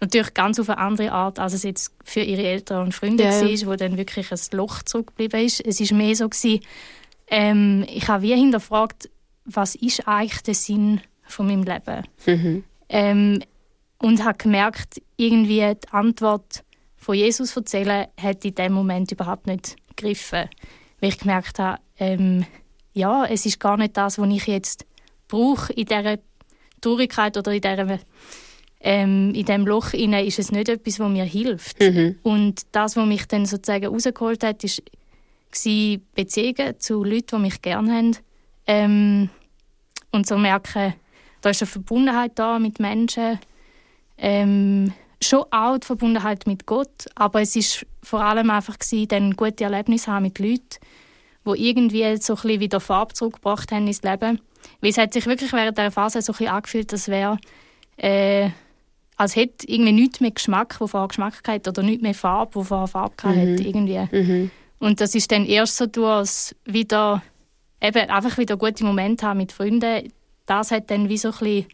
[0.00, 3.30] natürlich ganz auf eine andere Art, als es jetzt für ihre Eltern und Freunde Ja,
[3.30, 3.42] ja.
[3.42, 5.60] war, wo dann wirklich ein Loch zurückgeblieben ist.
[5.60, 6.60] Es ist mehr so gewesen,
[7.28, 9.10] ähm, ich habe wie hinterfragt,
[9.44, 12.06] was ist eigentlich der Sinn von meinem Leben?
[12.26, 12.64] Mhm.
[12.88, 13.42] Ähm,
[13.98, 16.62] und habe gemerkt, irgendwie die Antwort
[16.96, 20.48] von Jesus erzählen hat in dem Moment überhaupt nicht gegriffen.
[21.00, 22.46] Weil ich gemerkt habe, ähm,
[22.92, 24.86] ja, es ist gar nicht das, was ich jetzt
[25.28, 26.18] brauche in dieser
[26.80, 27.98] Traurigkeit oder in dieser
[28.86, 31.80] ähm, in dem Loch inne ist es nicht etwas, was mir hilft.
[31.80, 32.16] Mhm.
[32.22, 34.82] Und das, was mich dann sozusagen rausgeholt hat, ist
[35.50, 38.16] war Beziehungen zu Leuten, die mich gerne haben.
[38.66, 39.30] Ähm,
[40.10, 40.94] und so merken,
[41.40, 43.38] da ist eine Verbundenheit da mit Menschen.
[44.18, 44.92] Ähm,
[45.22, 49.64] schon auch die Verbundenheit mit Gott, aber es ist vor allem einfach gewesen, dann gute
[49.64, 50.78] Erlebnisse haben mit Leuten,
[51.46, 54.40] die irgendwie so ein bisschen wieder Farbe zurückgebracht haben ins Leben.
[54.80, 57.38] Weil es hat sich wirklich während dieser Phase so ein bisschen angefühlt, als wäre
[57.96, 58.50] äh,
[59.16, 62.62] als hätte irgendwie nichts mehr Geschmack, wo vorher Geschmack hatte, oder nichts mehr Farbe, wo
[62.64, 64.08] vorher Farbe hatte, irgendwie.
[64.10, 64.50] Mhm.
[64.78, 67.22] Und das ist dann erst so durch, als wieder
[67.80, 70.12] eben einfach wieder gute Momente haben mit Freunden.
[70.46, 71.66] Das hat dann wie so ein bisschen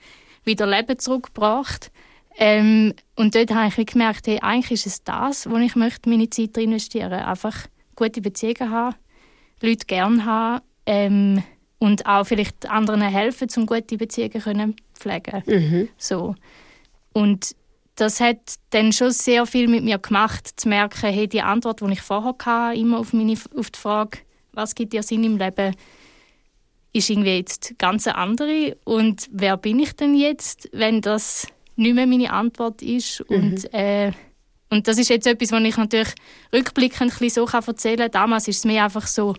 [0.44, 1.90] wieder Leben zurückgebracht.
[2.36, 6.30] Ähm, und dort habe ich gemerkt, hey, eigentlich ist es das, wo ich möchte meine
[6.30, 7.12] Zeit investieren.
[7.12, 8.96] Einfach gute Beziehungen haben,
[9.60, 11.42] Leute gerne haben ähm,
[11.78, 15.42] und auch vielleicht anderen helfen, um gute Beziehungen können pflegen.
[15.46, 15.88] Mhm.
[15.98, 16.34] So.
[17.12, 17.54] Und
[17.96, 18.38] das hat
[18.70, 22.34] dann schon sehr viel mit mir gemacht, zu merken, hey, die Antwort, die ich vorher
[22.44, 24.18] hatte, immer auf, meine, auf die Frage,
[24.52, 25.74] was gibt dir Sinn im Leben,
[26.92, 28.76] ist irgendwie jetzt ganz eine andere.
[28.84, 31.46] Und wer bin ich denn jetzt, wenn das
[31.76, 33.20] nicht mehr meine Antwort ist?
[33.22, 34.12] Und, äh,
[34.70, 36.14] und das ist jetzt etwas, was ich natürlich
[36.52, 38.10] rückblickend ein bisschen so erzählen kann.
[38.10, 39.34] Damals war es mir einfach so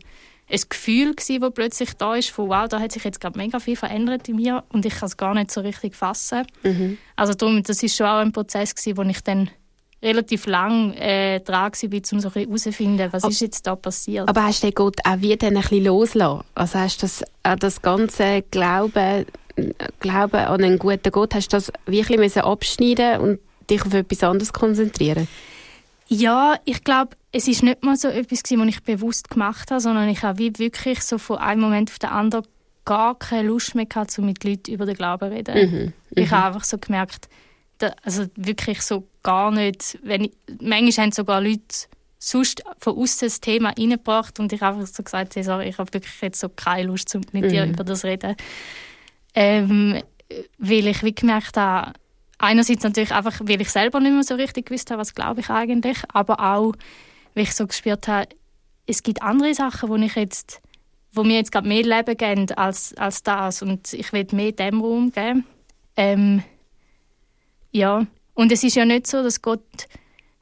[0.52, 3.76] ein Gefühl, das plötzlich da ist, von wow, da hat sich jetzt gerade mega viel
[3.76, 6.46] verändert in mir und ich kann es gar nicht so richtig fassen.
[6.64, 6.98] Mhm.
[7.16, 9.50] Also darum, das ist schon auch ein Prozess gewesen, wo ich dann
[10.04, 13.76] relativ lang äh, dran war, um so ein bisschen herauszufinden, was Ab- ist jetzt da
[13.76, 14.28] passiert.
[14.28, 16.44] Aber hast du den Gott auch wieder ein bisschen loslassen?
[16.56, 19.26] Also hast du das, auch das ganze Glauben,
[20.00, 24.24] Glauben an einen guten Gott, hast du das wirklich müssen abschneiden und dich auf etwas
[24.24, 25.28] anderes konzentrieren?
[26.13, 30.10] Ja, ich glaube, es ist nicht mal so etwas, was ich bewusst gemacht habe, sondern
[30.10, 32.45] ich habe wirklich so von einem Moment auf den anderen
[32.84, 35.71] gar keine Lust mehr gehabt, um mit Leuten über den Glauben zu reden.
[35.71, 35.93] Mhm.
[36.15, 37.30] Ich habe einfach so gemerkt,
[37.78, 41.62] da, also wirklich so gar nicht, wenn ich, manchmal haben sogar Leute
[42.19, 45.78] sonst von außen das Thema reingebracht und ich habe einfach so gesagt, hey, sorry, ich
[45.78, 47.71] habe wirklich jetzt so keine Lust, um mit dir Mhm.
[47.71, 48.36] über das zu reden.
[49.34, 50.02] Ähm,
[50.58, 51.93] weil ich wie gemerkt habe,
[52.42, 55.50] einerseits natürlich einfach, weil ich selber nicht mehr so richtig gewusst habe, was glaube ich
[55.50, 56.74] eigentlich, aber auch,
[57.34, 58.28] weil ich so gespürt habe,
[58.88, 60.62] es gibt andere Sachen, wo ich jetzt,
[61.14, 64.82] wo mir jetzt gerade mehr Leben geben als, als das und ich will mehr dem
[64.82, 65.46] Raum geben.
[65.96, 66.44] Ähm,
[67.72, 69.62] ja, und es ist ja nicht so, dass Gott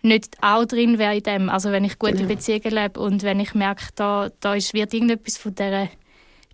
[0.02, 1.50] nicht auch drin wäre in dem.
[1.50, 2.24] Also wenn ich gute.
[2.26, 5.90] Beziehungen lebe und wenn ich merke, da, da ist, wird irgendetwas von dieser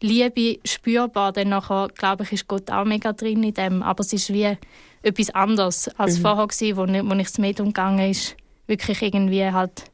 [0.02, 3.84] Liebe spürbar, dann nachher, glaube ich, ist Gott auch mega drin in dem.
[3.84, 4.58] Aber es ist wie
[5.06, 6.22] etwas anderes als mhm.
[6.22, 8.36] vorher gewesen, wo, wo ich das Medium gegangen ist,
[8.68, 9.86] wirklich irgendwie halt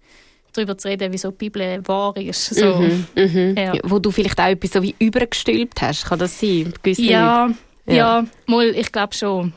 [0.53, 2.55] darüber zu reden, wieso die Bibel wahr ist.
[2.55, 2.75] So.
[2.75, 3.55] Mhm, mhm.
[3.57, 3.73] Ja.
[3.83, 6.73] Wo du vielleicht auch etwas so wie übergestülpt hast, kann das sein?
[6.85, 7.49] Ja,
[7.85, 9.53] ja, ja, mal, ich glaube schon.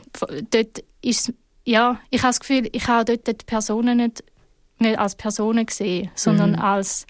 [0.51, 1.33] Dort ist
[1.65, 4.23] ja, ich habe das Gefühl, ich habe dort die Personen nicht,
[4.79, 6.59] nicht als Personen gesehen, sondern mhm.
[6.59, 7.07] als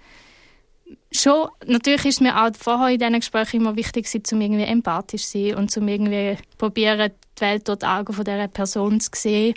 [1.12, 5.40] schon, natürlich ist mir auch vorher in diesen Gesprächen immer wichtig, um irgendwie empathisch zu
[5.40, 9.56] sein und um irgendwie probieren, die Welt durch die Augen von dieser Person zu sehen.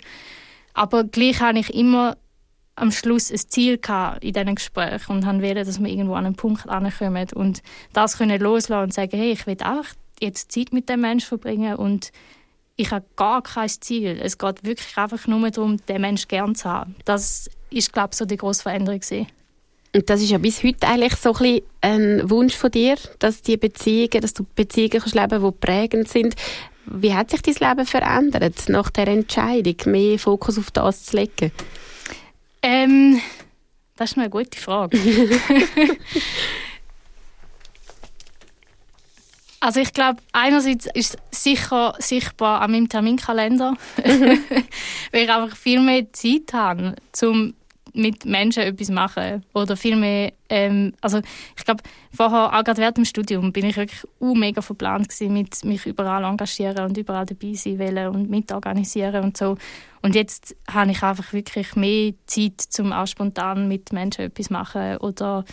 [0.73, 2.17] Aber gleich habe ich immer
[2.75, 3.79] am Schluss ein Ziel
[4.21, 7.61] in diesen Gesprächen und wollte, dass wir irgendwo an einen Punkt ankommen und
[7.93, 9.85] das können loslassen und sagen, hey, ich will auch
[10.21, 12.11] jetzt Zeit mit dem Menschen verbringen und
[12.75, 14.19] ich habe gar kein Ziel.
[14.21, 16.95] Es geht wirklich einfach nur darum, den Menschen gern zu haben.
[17.03, 19.01] Das ist, glaube ich, so die grosse Veränderung.
[19.01, 19.27] Gewesen.
[19.93, 23.57] Und das ist ja bis heute eigentlich so ein, ein Wunsch von dir, dass die
[23.57, 26.35] Beziehungen, dass du Beziehungen kannst die prägend sind.
[26.91, 31.51] Wie hat sich dein Leben verändert nach der Entscheidung, mehr Fokus auf das zu legen?
[32.61, 33.21] Ähm,
[33.95, 34.97] das ist eine gute Frage.
[39.61, 45.81] Also ich glaube, einerseits ist es sicher sichtbar an meinem Terminkalender, weil ich einfach viel
[45.81, 47.53] mehr Zeit habe, um
[47.93, 51.19] mit Menschen etwas machen oder viel mehr, ähm, also
[51.57, 55.33] ich glaube, vorher, auch gerade während dem Studium, bin ich wirklich uh, mega verplant gewesen,
[55.33, 59.57] mit mich überall engagieren und überall dabei sein wollen und mitorganisieren und so.
[60.01, 64.97] Und jetzt habe ich einfach wirklich mehr Zeit, um auch spontan mit Menschen etwas machen
[64.97, 65.45] oder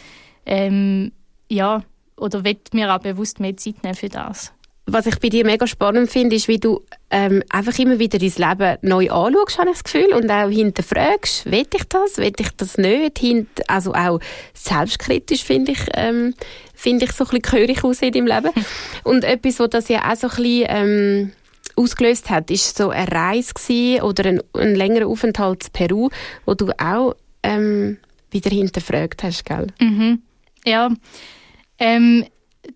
[0.44, 1.12] ähm,
[1.48, 1.82] ja,
[2.16, 4.52] oder will mir auch bewusst mehr Zeit nehmen für das.
[4.88, 8.30] Was ich bei dir mega spannend finde, ist, wie du ähm, einfach immer wieder dein
[8.30, 12.50] Leben neu anschaust, habe ich das Gefühl, und auch hinterfragst, will ich das, will ich
[12.56, 14.20] das nicht, Hint also auch
[14.54, 16.34] selbstkritisch finde ich, ähm,
[16.72, 18.52] finde ich so ein bisschen gehörig aus in deinem Leben.
[19.04, 21.32] und etwas, was das ja auch so ein bisschen, ähm,
[21.76, 26.10] ausgelöst hat, ist so eine Reise gewesen, oder ein, ein längerer Aufenthalt in Peru,
[26.44, 27.98] wo du auch ähm,
[28.30, 29.66] wieder hinterfragt hast, gell?
[29.80, 30.22] Mhm.
[30.64, 30.90] Ja,
[31.78, 32.24] ähm,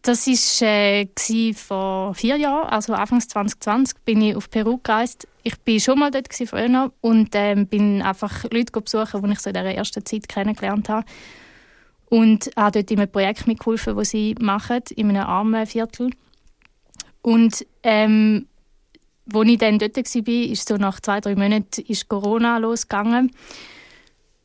[0.03, 5.27] das war äh, vor vier Jahren, also Anfang 2020, bin ich auf Peru gereist.
[5.43, 9.51] Ich war schon mal dort früher und ähm, bin einfach Leute besuchen, die ich so
[9.51, 11.07] in dieser ersten Zeit kennengelernt habe.
[12.09, 16.11] Und habe dort in einem Projekt mitgeholfen, das sie machen, in einem armen Viertel.
[17.23, 18.47] Und ähm,
[19.33, 23.31] als ich dann dort war, ist so nach zwei, drei Monaten ist Corona losgegangen.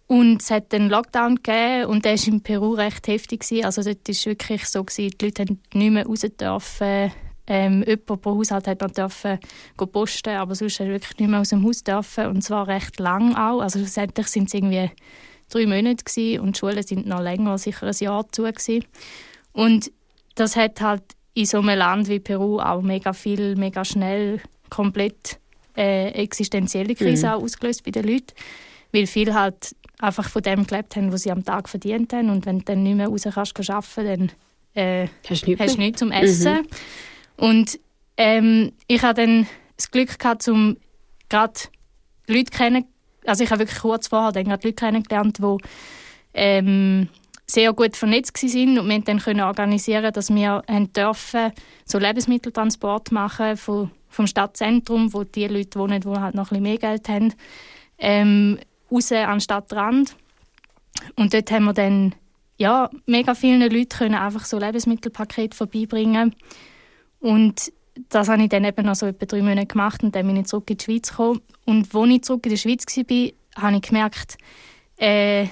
[0.08, 3.41] Und es hat einen Lockdown gegeben und der war in Peru recht heftig.
[3.41, 3.65] Gewesen.
[3.65, 7.12] Also dort war es wirklich so, gewesen, die Leute haben nicht mehr raus dürfen.
[7.48, 9.39] Ähm, jemand pro Haushalt hat noch dürfen
[9.78, 12.28] posten, aber sonst hat wirklich nicht mehr aus dem Haus dürfen.
[12.28, 13.62] Und zwar recht lang auch.
[13.62, 14.91] Also schlussendlich sind es irgendwie
[15.50, 18.44] drei Monate gewesen und die Schulen sind noch länger, sicher ein Jahr zu.
[18.44, 18.86] Gewesen.
[19.54, 19.91] Und
[20.36, 25.39] das hat halt in so einem Land wie Peru auch mega viel, mega schnell komplett
[25.76, 27.34] äh, existenzielle Krise mhm.
[27.44, 28.34] ausgelöst bei den Leuten.
[28.95, 32.29] Weil viele halt einfach von dem gelebt haben, was sie am Tag verdient haben.
[32.29, 34.31] Und wenn du dann nicht mehr raus kannst arbeiten,
[34.73, 36.53] dann äh, hast du nichts, nichts zum Essen.
[36.53, 36.67] Mhm.
[37.38, 37.79] Und
[38.17, 40.77] ähm, ich hatte dann das Glück gehabt, um
[41.29, 41.60] gerade
[42.27, 42.86] Leute kennen,
[43.25, 45.58] also ich habe wirklich kurz vorher dann gerade Leute kennengelernt, die
[46.34, 47.10] ähm,
[47.47, 50.63] sehr gut vernetzt waren und wir dann können organisieren, dass wir
[50.95, 51.51] dürfen
[51.86, 56.63] so Lebensmitteltransport machen von, vom Stadtzentrum, wo die Leute wohnen, die halt noch ein bisschen
[56.63, 57.34] mehr Geld haben,
[57.97, 58.60] ähm,
[58.91, 60.15] raus an Stadtrand.
[61.15, 62.15] Und dort haben wir dann
[62.58, 66.36] ja, mega vielen Leuten können einfach so Lebensmittelpakete vorbeibringen.
[67.19, 67.71] Und
[68.10, 70.48] das habe ich dann eben noch so etwa drei Monate gemacht und dann bin ich
[70.48, 71.41] zurück in die Schweiz gekommen.
[71.65, 74.38] Und als ich zurück in der Schweiz war, habe ich gemerkt,
[74.98, 75.48] äh,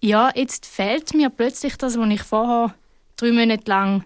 [0.00, 2.74] ja, jetzt fehlt mir plötzlich das, was ich vorher
[3.16, 4.04] drei Monate lang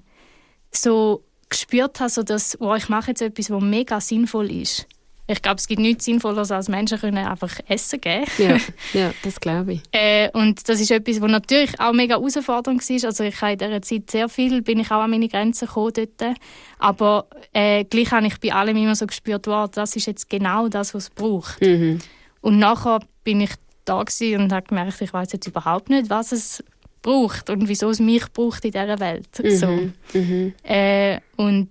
[0.71, 4.87] so gespürt habe, so dass, oh, ich mache jetzt etwas, was mega sinnvoll ist.
[5.27, 8.57] Ich glaube, es gibt nichts Sinnvolleres, als Menschen können einfach Essen geben ja,
[8.93, 9.83] ja, das glaube ich.
[9.93, 13.05] Äh, und das ist etwas, was natürlich auch mega herausfordernd war.
[13.07, 15.93] Also ich habe in dieser Zeit sehr viel, bin ich auch an meine Grenzen gekommen
[15.95, 16.37] dort.
[16.79, 20.69] Aber äh, gleich habe ich bei allem immer so gespürt, wow, das ist jetzt genau
[20.69, 21.61] das, was es braucht.
[21.61, 22.01] Mhm.
[22.41, 23.53] Und nachher bin ich
[23.85, 26.65] da und habe gemerkt, ich weiß jetzt überhaupt nicht, was es
[27.03, 29.29] braucht und wieso es mich braucht in dieser Welt.
[29.43, 29.51] Mhm.
[29.51, 30.19] So.
[30.19, 30.55] Mhm.
[30.63, 31.69] Äh, und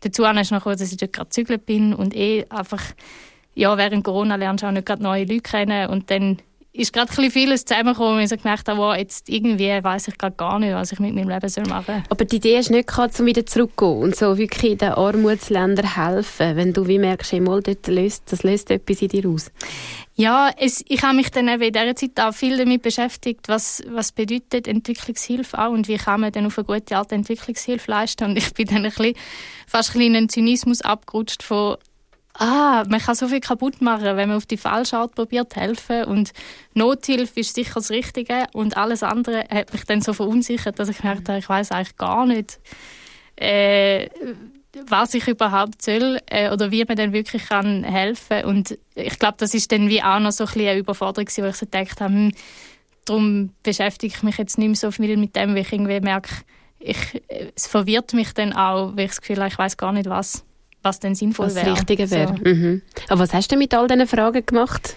[0.00, 2.82] Dazu ist noch, dass ich dort gerade gezügelt bin und eh einfach,
[3.54, 6.38] ja, während Corona lernst du auch nicht gerade neue Leute kennen und dann
[6.78, 10.16] ist gerade ein vieles zusammengekommen und ich so gemerkt habe, wow, jetzt irgendwie weiß ich
[10.16, 12.02] gerade gar nicht, was ich mit meinem Leben soll machen soll.
[12.08, 16.56] Aber die Idee ist nicht gehabt, um wieder zurückzugehen und so wirklich den Armutsländern helfen,
[16.56, 19.50] wenn du wie merkst, hey, mal, dort löst, das löst etwas in dir aus.
[20.14, 23.82] Ja, es, ich habe mich dann eben in dieser Zeit auch viel damit beschäftigt, was,
[23.88, 28.24] was bedeutet Entwicklungshilfe auch und wie kann man dann auf eine gute alte Entwicklungshilfe leisten.
[28.24, 29.14] Und ich bin dann ein bisschen,
[29.66, 31.76] fast ein bisschen in einen Zynismus abgerutscht von
[32.38, 36.04] ah, man kann so viel kaputt machen, wenn man auf die falsche Art probiert helfen.
[36.04, 36.32] Und
[36.74, 38.46] Nothilfe ist sicher das Richtige.
[38.52, 41.96] Und alles andere hat mich dann so verunsichert, dass ich gemerkt habe, ich weiß eigentlich
[41.96, 42.60] gar nicht,
[43.36, 44.08] äh,
[44.86, 49.36] was ich überhaupt soll äh, oder wie man dann wirklich kann helfen Und ich glaube,
[49.38, 52.00] das ist dann wie auch noch so ein bisschen eine Überforderung, wo ich so gedacht
[52.00, 52.32] habe, hm,
[53.04, 56.30] darum beschäftige ich mich jetzt nicht mehr so viel mit dem, weil ich irgendwie merke,
[56.78, 57.22] ich,
[57.56, 60.44] es verwirrt mich dann auch, weil ich das Gefühl habe, ich weiß gar nicht, was
[60.82, 61.72] was denn sinnvoll wäre.
[61.72, 62.36] Was Richtige wäre.
[62.36, 62.44] So.
[62.44, 62.82] Mhm.
[63.08, 64.96] Aber was hast du mit all diesen Fragen gemacht?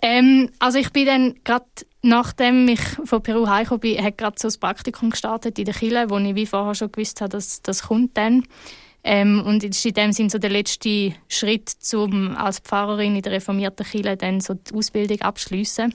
[0.00, 1.66] Ähm, also ich bin dann gerade
[2.02, 6.10] nachdem ich von Peru heimgekommen bin, hat gerade so ein Praktikum gestartet in der Kille,
[6.10, 8.44] wo ich wie vorher schon gewusst habe, dass das kommt dann.
[9.04, 13.32] Ähm, und das in dem Sinne so der letzte Schritt, um als Pfarrerin in der
[13.32, 15.92] reformierten Kirche dann so die Ausbildung abschließen.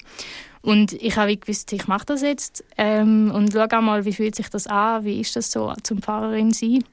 [0.61, 4.49] Und ich habe gewusst, ich mache das jetzt ähm, und schaue mal, wie fühlt sich
[4.49, 6.83] das an, wie ist das so zum Pfarrerin sein.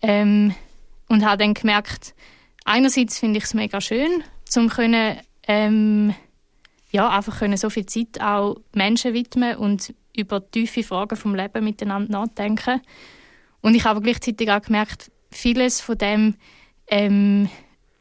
[0.00, 0.54] Ähm,
[1.08, 2.14] und habe dann gemerkt,
[2.64, 6.14] einerseits finde ich es mega schön, zum können ähm,
[6.90, 11.64] ja einfach können so viel Zeit auch Menschen widmen und über tiefe Fragen vom Leben
[11.64, 12.80] miteinander nachdenken.
[13.60, 16.34] Und ich habe gleichzeitig auch gemerkt, vieles von dem
[16.88, 17.48] ähm,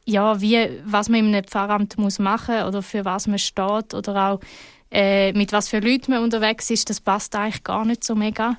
[0.05, 4.29] ja, wie, was man in einem Pfarramt muss machen oder für was man steht oder
[4.29, 4.39] auch
[4.91, 8.57] äh, mit was für Leuten man unterwegs ist, das passt eigentlich gar nicht so mega.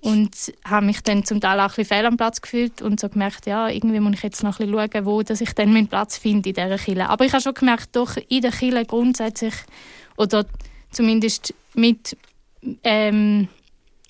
[0.00, 0.30] Und
[0.64, 3.46] habe mich dann zum Teil auch ein bisschen fehl am Platz gefühlt und so gemerkt,
[3.46, 6.18] ja, irgendwie muss ich jetzt noch ein bisschen schauen, wo dass ich dann meinen Platz
[6.18, 7.08] finde in dieser Kille.
[7.08, 9.54] Aber ich habe schon gemerkt, doch in der Kille grundsätzlich
[10.16, 10.46] oder
[10.90, 12.16] zumindest mit,
[12.84, 13.48] ähm,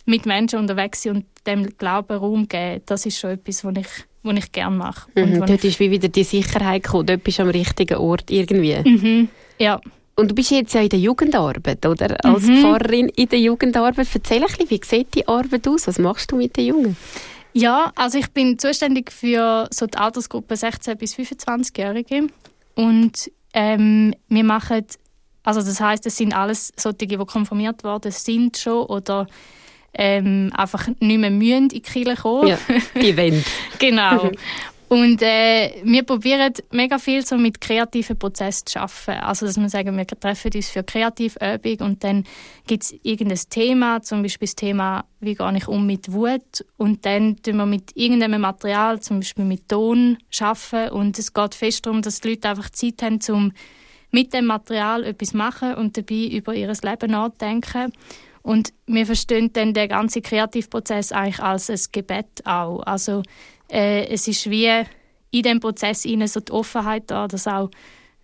[0.04, 3.88] mit Menschen unterwegs sind und dem Glauben Raum geben, das ist schon etwas, was ich,
[4.22, 5.10] was ich gerne mache.
[5.14, 8.76] Mhm, dort ist wie wieder die Sicherheit gekommen, dort bist du am richtigen Ort irgendwie.
[8.84, 9.80] Mhm, ja.
[10.14, 12.22] Und du bist jetzt ja in der Jugendarbeit, oder?
[12.24, 12.60] Als mhm.
[12.60, 14.06] Pfarrerin in der Jugendarbeit.
[14.12, 15.86] Erzähl ein bisschen, wie sieht die Arbeit aus?
[15.86, 16.96] Was machst du mit den Jungen?
[17.54, 22.28] Ja, also ich bin zuständig für so die Altersgruppe 16 bis 25-Jährige
[22.74, 24.86] und ähm, wir machen,
[25.42, 29.26] also das heißt, es sind alles solche, die konformiert worden sind schon oder
[29.94, 32.48] ähm, einfach nicht mehr mühen in die Kirche kommen.
[32.48, 32.58] Ja,
[32.94, 33.44] die wollen.
[33.78, 34.30] genau.
[34.92, 39.24] Und äh, wir probieren mega viel so mit kreativen Prozessen zu arbeiten.
[39.24, 42.24] Also, dass wir sagen, wir treffen uns für Kreativübung und dann
[42.66, 46.66] gibt es irgendein Thema, zum Beispiel das Thema, wie gehe ich um mit Wut.
[46.76, 50.92] Und dann tun wir mit irgendeinem Material, zum Beispiel mit Ton, arbeiten.
[50.92, 53.52] Und es geht fest darum, dass die Leute einfach Zeit haben, um
[54.10, 57.94] mit dem Material etwas machen und dabei über ihr Leben nachdenken.
[58.42, 62.80] Und wir verstehen dann den ganzen Kreativprozess eigentlich als ein Gebet auch.
[62.80, 63.22] Also
[63.72, 64.70] äh, es ist wie
[65.30, 67.70] in dem Prozess ihnen so die Offenheit da, dass auch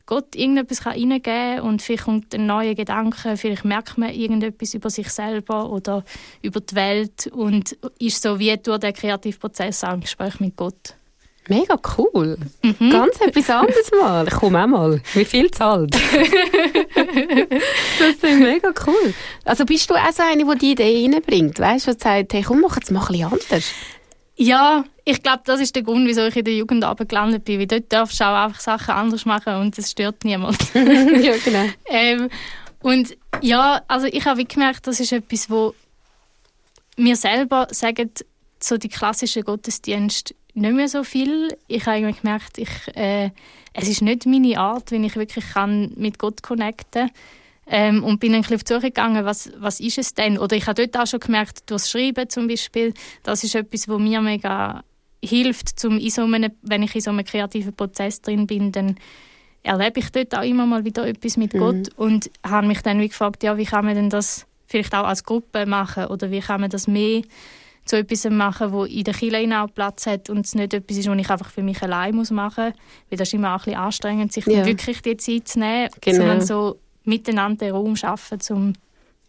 [0.05, 4.89] Gott irgendetwas reingeben kann und vielleicht kommt ein neuer Gedanke, vielleicht merkt man irgendetwas über
[4.89, 6.05] sich selber oder
[6.41, 10.95] über die Welt und ist so wie durch den Kreativprozess auch ein Gespräch mit Gott.
[11.49, 12.37] Mega cool.
[12.63, 12.91] Mhm.
[12.91, 14.27] Ganz etwas anderes mal.
[14.29, 15.01] Ich komme auch mal.
[15.15, 15.95] Wie viel zahlt?
[17.99, 19.15] das ist mega cool.
[19.47, 21.59] Also bist du auch so eine, die die Idee reinbringt?
[21.59, 23.73] Weißt du, die sagt, hey, komm, mach jetzt mal ein bisschen anders.
[24.41, 27.59] Ja, ich glaube, das ist der Grund, wieso ich in der Jugendarbeit gelandet bin.
[27.59, 30.59] Weil dort darfst du auch einfach Sachen anders machen und es stört niemand.
[30.75, 31.65] ja, genau.
[31.87, 32.31] ähm,
[32.81, 35.75] und ja, also ich habe gemerkt, das ist etwas, wo
[36.97, 38.13] mir selber sagen,
[38.63, 41.57] so die klassischen Gottesdienste nicht mehr so viel.
[41.67, 43.31] Ich habe irgendwie gemerkt, ich, äh,
[43.73, 47.17] es ist nicht meine Art, wenn ich wirklich kann mit Gott connecten kann.
[47.71, 50.39] Ähm, und bin dann ein bisschen auf die Suche gegangen, was, was ist es denn?
[50.39, 53.89] Oder ich habe dort auch schon gemerkt, durch das Schreiben zum Beispiel, das ist etwas,
[53.89, 54.83] was mir mega
[55.23, 58.97] hilft, zum in so einem, wenn ich in so einem kreativen Prozess drin bin, dann
[59.63, 61.59] erlebe ich dort auch immer mal wieder etwas mit mhm.
[61.59, 65.05] Gott und habe mich dann wie gefragt, ja, wie kann man denn das vielleicht auch
[65.05, 67.23] als Gruppe machen oder wie kann man das mehr
[67.85, 71.09] zu etwas machen, wo in der Kirche auch Platz hat und es nicht etwas ist,
[71.09, 72.75] was ich einfach für mich allein muss machen muss,
[73.11, 74.65] weil das ist immer auch ein bisschen anstrengend, sich ja.
[74.65, 76.19] wirklich die Zeit zu nehmen, genau.
[76.19, 76.79] sondern so
[77.09, 78.73] miteinander den Raum schaffen, um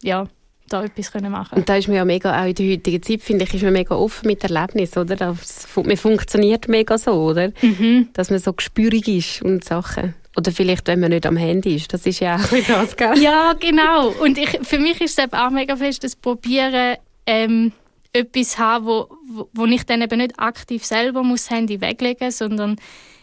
[0.02, 0.26] ja,
[0.68, 3.22] da etwas können machen Und da ist man ja mega, auch in der heutigen Zeit,
[3.22, 5.16] finde ich, ist man mega offen mit Erlebnis, oder?
[5.16, 7.52] Das, man funktioniert mega so, oder?
[7.60, 8.08] Mhm.
[8.12, 10.14] Dass man so gespürig ist und Sachen.
[10.36, 11.92] Oder vielleicht, wenn man nicht am Handy ist.
[11.92, 13.18] Das ist ja auch das, gell?
[13.18, 14.10] Ja, genau.
[14.10, 16.96] Und ich, für mich ist es auch mega fest, das Probieren,
[17.26, 17.72] ähm,
[18.12, 19.08] etwas haben, wo,
[19.52, 22.76] wo, ich dann eben nicht aktiv selber muss das Handy weglegen, sondern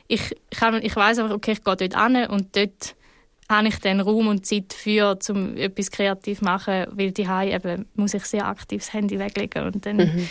[0.08, 2.96] ich, kann, ich weiß einfach, okay, ich gehe dort an und dort
[3.50, 7.86] habe ich dann Raum und Zeit für, um etwas kreativ zu machen, weil die eben
[7.96, 10.30] muss ich sehr aktiv das Handy weglegen und dann mhm.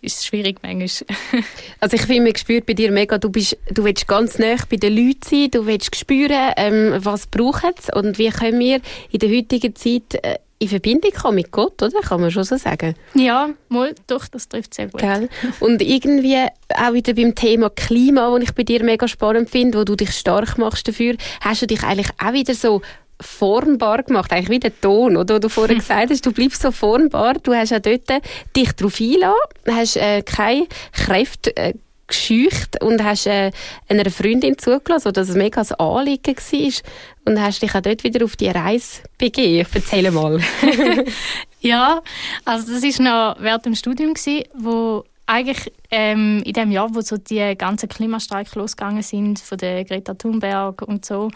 [0.00, 0.88] ist es schwierig manchmal.
[1.80, 4.76] also ich finde, man spürt bei dir mega, du, bist, du willst ganz nah bei
[4.76, 9.18] den Leuten sein, du willst spüren, ähm, was brauchen sie und wie können wir in
[9.18, 12.00] der heutigen Zeit äh, in Verbindung kommen mit Gott, oder?
[12.00, 12.94] Kann man schon so sagen.
[13.14, 15.00] Ja, mal, doch, das trifft sehr gut.
[15.00, 15.28] Gell?
[15.58, 16.38] Und irgendwie
[16.68, 20.12] auch wieder beim Thema Klima, das ich bei dir mega spannend finde, wo du dich
[20.12, 22.80] stark machst dafür, hast du dich eigentlich auch wieder so
[23.20, 27.34] formbar gemacht, eigentlich wie der Ton, oder, du vorher gesagt hast, du bleibst so formbar,
[27.34, 28.08] du hast auch dort
[28.56, 29.34] dich darauf eingelassen,
[29.68, 31.74] hast äh, keine Kräfte äh,
[32.12, 33.50] gescheucht und hast äh,
[33.88, 36.72] einer Freundin zugelassen, wo das ein mega Anliegen war
[37.24, 39.68] und hast dich auch dort wieder auf die Reise begeben.
[39.72, 40.40] Erzähl mal.
[41.60, 42.02] ja,
[42.44, 47.00] also das war noch während dem Studium, gewesen, wo eigentlich ähm, in dem Jahr, wo
[47.00, 51.30] so die ganzen Klimastreiks losgegangen sind, von der Greta Thunberg und so,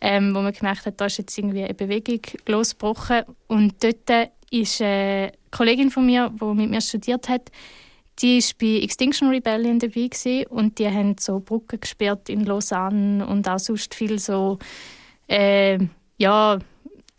[0.00, 3.22] ähm, wo man gemerkt hat, da ist jetzt irgendwie eine Bewegung losgebrochen.
[3.46, 7.50] Und dort ist eine Kollegin von mir, die mit mir studiert hat,
[8.20, 13.48] die war bei Extinction Rebellion dabei und die haben so Brücken gesperrt in Lausanne und
[13.48, 14.58] auch sonst viel so
[15.28, 15.78] äh,
[16.16, 16.58] ja,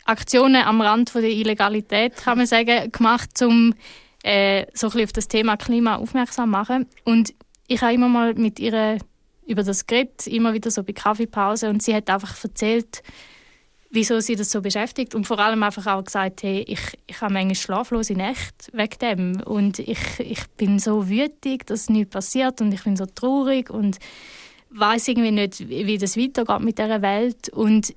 [0.04, 3.74] Aktionen am Rand von der Illegalität, kann man sagen, gemacht, um
[4.22, 6.86] äh, so ein bisschen auf das Thema Klima aufmerksam zu machen.
[7.04, 7.34] Und
[7.66, 8.98] ich habe immer mal mit ihr
[9.46, 13.02] über das geredet, immer wieder so bei Kaffeepause und sie hat einfach erzählt,
[13.90, 17.32] wieso sie das so beschäftigt und vor allem einfach auch gesagt, hey, ich, ich habe
[17.32, 19.42] manchmal schlaflose Nächte wegen dem.
[19.42, 23.98] Und ich, ich bin so wütig, dass nichts passiert und ich bin so traurig und
[24.70, 27.48] weiß irgendwie nicht, wie das weitergeht mit dieser Welt.
[27.48, 27.94] Und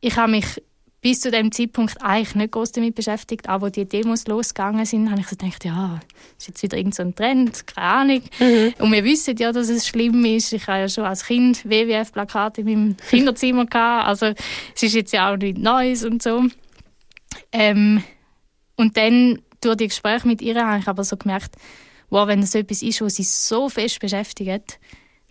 [0.00, 0.62] ich habe mich
[1.06, 3.48] bis zu dem Zeitpunkt eigentlich nicht groß damit beschäftigt.
[3.48, 6.00] Aber die Demos losgegangen sind, habe ich so gedacht, ja,
[6.36, 8.22] ist jetzt wieder irgendein so Trend, keine Ahnung.
[8.40, 8.74] Mhm.
[8.80, 10.52] Und wir wissen ja, dass es schlimm ist.
[10.52, 14.08] Ich habe ja schon als Kind WWF-Plakate in meinem Kinderzimmer gehabt.
[14.08, 14.34] Also
[14.74, 16.42] es ist jetzt ja auch nichts Neues und so.
[17.52, 18.02] Ähm,
[18.74, 21.54] und dann durch die Gespräche mit ihr habe ich aber so gemerkt,
[22.10, 24.80] wow, wenn das etwas ist, was sie so fest beschäftigt,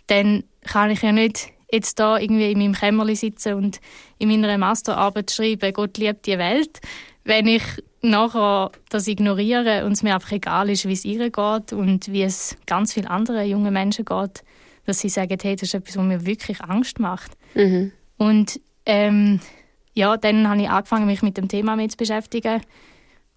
[0.06, 3.80] dann kann ich ja nicht jetzt da irgendwie in meinem Kämmerli sitzen und
[4.18, 6.80] in meiner Masterarbeit schreiben, Gott liebt die Welt,
[7.24, 7.62] wenn ich
[8.02, 12.22] nachher das ignoriere und es mir einfach egal ist, wie es ihr geht und wie
[12.22, 14.42] es ganz vielen anderen jungen Menschen geht,
[14.84, 17.32] dass sie sagen, hey, das ist etwas, was mir wirklich Angst macht.
[17.54, 17.92] Mhm.
[18.16, 19.40] Und ähm,
[19.94, 22.60] ja, dann habe ich angefangen, mich mit dem Thema mehr zu beschäftigen.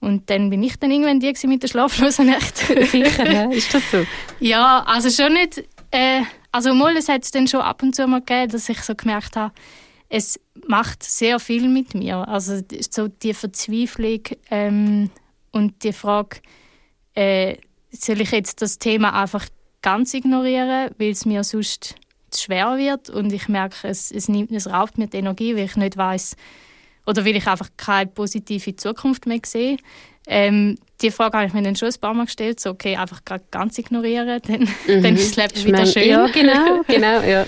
[0.02, 2.58] Und dann bin ich dann irgendwann die mit der schlaflosen Nacht.
[2.58, 3.50] Sicher, ja?
[3.50, 4.06] ist das so?
[4.40, 8.08] Ja, also schon nicht äh, also mal, es hat es dann schon ab und zu
[8.08, 9.54] mal gegeben, dass ich so gemerkt habe,
[10.10, 12.28] es macht sehr viel mit mir.
[12.28, 15.10] Also so die Verzweiflung ähm,
[15.52, 16.38] und die Frage,
[17.14, 17.58] äh,
[17.92, 19.48] soll ich jetzt das Thema einfach
[19.82, 21.96] ganz ignorieren, weil es mir sonst
[22.32, 25.66] zu schwer wird und ich merke, es, es, nimmt, es raubt mir die Energie, weil
[25.66, 26.36] ich nicht weiß
[27.06, 29.78] oder weil ich einfach keine positive Zukunft mehr sehe.
[30.28, 33.22] Ähm, die Frage habe ich mir dann schon ein paar Mal gestellt, so okay, einfach
[33.52, 35.04] ganz ignorieren, dann, mhm.
[35.04, 36.08] dann ist das Leben wieder schön.
[36.08, 37.46] Ja, genau, genau, ja.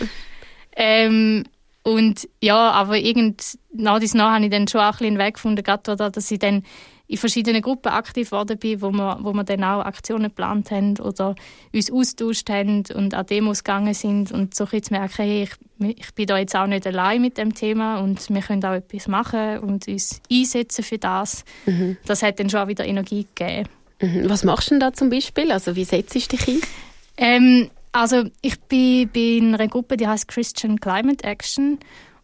[0.76, 1.44] ähm,
[1.84, 5.34] und ja, aber irgend, nach dies nach habe ich dann schon auch ein bisschen Weg
[5.36, 6.64] gefunden, gerade dass ich dann
[7.12, 10.98] in verschiedenen Gruppen aktiv geworden bin, wo wir, wo wir dann auch Aktionen geplant haben
[10.98, 11.36] oder
[11.74, 16.14] uns austauscht haben und an Demos gegangen sind und so zu merken, hey, ich, ich
[16.14, 19.60] bin da jetzt auch nicht allein mit dem Thema und wir können auch etwas machen
[19.60, 21.44] und uns einsetzen für das.
[21.66, 21.98] Mhm.
[22.06, 23.68] Das hat dann schon wieder Energie gegeben.
[24.02, 24.30] Mhm.
[24.30, 25.52] Was machst du denn da zum Beispiel?
[25.52, 26.62] Also wie setzt du dich ein?
[27.18, 31.78] Ähm, also ich bin, in einer Gruppe, die heißt Christian Climate Action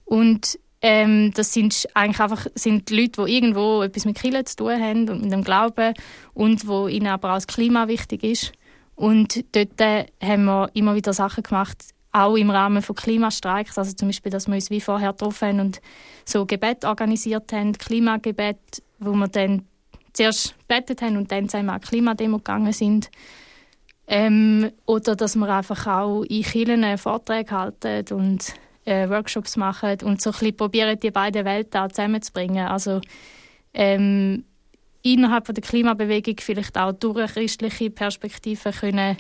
[0.06, 4.82] und ähm, das sind eigentlich einfach sind Leute, die irgendwo etwas mit Kirche zu tun
[4.82, 5.94] haben und mit dem Glauben
[6.34, 8.52] und wo ihnen aber auch das Klima wichtig ist.
[8.96, 11.78] Und dort äh, haben wir immer wieder Sachen gemacht,
[12.12, 15.60] auch im Rahmen von Klimastreiks, also zum Beispiel, dass wir uns wie vorher getroffen haben
[15.60, 15.82] und
[16.26, 19.66] so Gebet organisiert haben, Klimagebet, wo wir dann
[20.14, 23.10] zuerst gebetet haben und dann zusammen an Klimademo gegangen sind.
[24.08, 28.54] Ähm, oder dass wir einfach auch in Kirchen Vorträge halten und
[28.88, 32.68] äh, Workshops machen und so ein bisschen probieren, die beiden Welten zusammenzubringen.
[32.68, 33.02] Also
[33.74, 34.46] ähm,
[35.04, 39.18] innerhalb von der Klimabewegung vielleicht auch durch eine christliche Perspektive können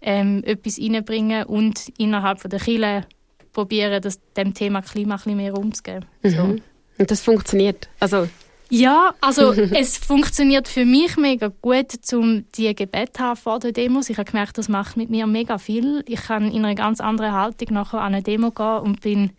[0.00, 3.06] ähm, etwas reinbringen und innerhalb von der Kirche
[3.52, 6.06] probieren, das, dem Thema Klima ein bisschen mehr umzugeben.
[6.22, 6.30] Mhm.
[6.30, 6.56] So.
[6.98, 7.88] Und das funktioniert?
[8.00, 8.28] Also
[8.74, 14.10] ja, also es funktioniert für mich mega gut, um die Gebet haben vor der Demos.
[14.10, 16.02] Ich habe gemerkt, das macht mit mir mega viel.
[16.06, 19.30] Ich kann in einer ganz anderen Haltung nachher an eine Demo gehen und bin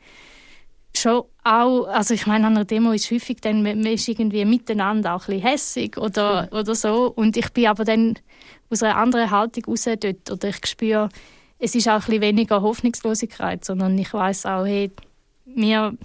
[0.96, 5.16] schon auch, also ich meine, an einer Demo ist häufig dann, man ist irgendwie miteinander
[5.16, 6.58] auch ein bisschen hässig oder, mhm.
[6.58, 8.18] oder so und ich bin aber dann
[8.70, 11.10] aus einer anderen Haltung raus dort oder ich spüre,
[11.60, 14.92] es ist auch ein bisschen weniger Hoffnungslosigkeit, sondern ich weiß auch, hey,
[15.46, 15.98] wir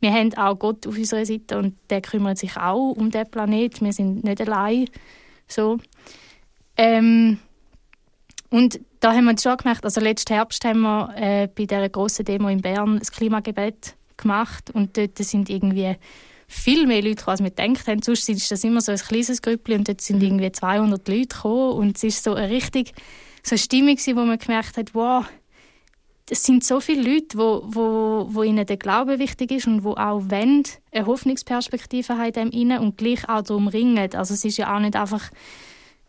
[0.00, 3.80] wir haben auch Gott auf unserer Seite und der kümmert sich auch um den Planet.
[3.80, 4.86] Wir sind nicht allein.
[5.48, 5.78] So.
[6.76, 7.38] Ähm,
[8.50, 12.24] und da haben wir schon gemerkt, also letzten Herbst haben wir äh, bei dieser grossen
[12.24, 15.96] Demo in Bern das Klimagebet gemacht und dort sind irgendwie
[16.48, 18.02] viel mehr Leute als wir gedacht haben.
[18.02, 21.72] Sonst ist das immer so ein kleines Grüppchen und dort sind irgendwie 200 Leute gekommen
[21.72, 22.92] und es ist so eine richtig
[23.42, 25.24] so eine Stimmung, wo man gemerkt hat, wow,
[26.28, 29.92] es sind so viele Leute, wo, wo, wo ihnen der Glaube wichtig ist und wo
[29.92, 34.14] auch wollen, eine Hoffnungsperspektive haben in dem und gleich auch darum ringen.
[34.14, 35.30] Also es ist ja auch nicht einfach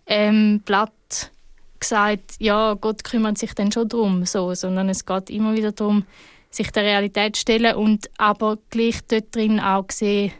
[0.07, 1.31] ähm, platt
[1.79, 6.05] gesagt, ja, Gott kümmert sich dann schon darum, so, sondern es geht immer wieder darum,
[6.49, 10.31] sich der Realität zu stellen und aber gleich dort drin auch sehen,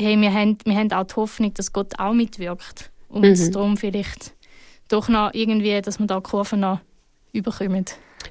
[0.00, 3.52] hey, wir haben, wir haben auch die Hoffnung, dass Gott auch mitwirkt und mhm.
[3.52, 4.32] darum vielleicht
[4.88, 6.80] doch noch irgendwie, dass wir da Kurven noch
[7.32, 7.84] überkommen.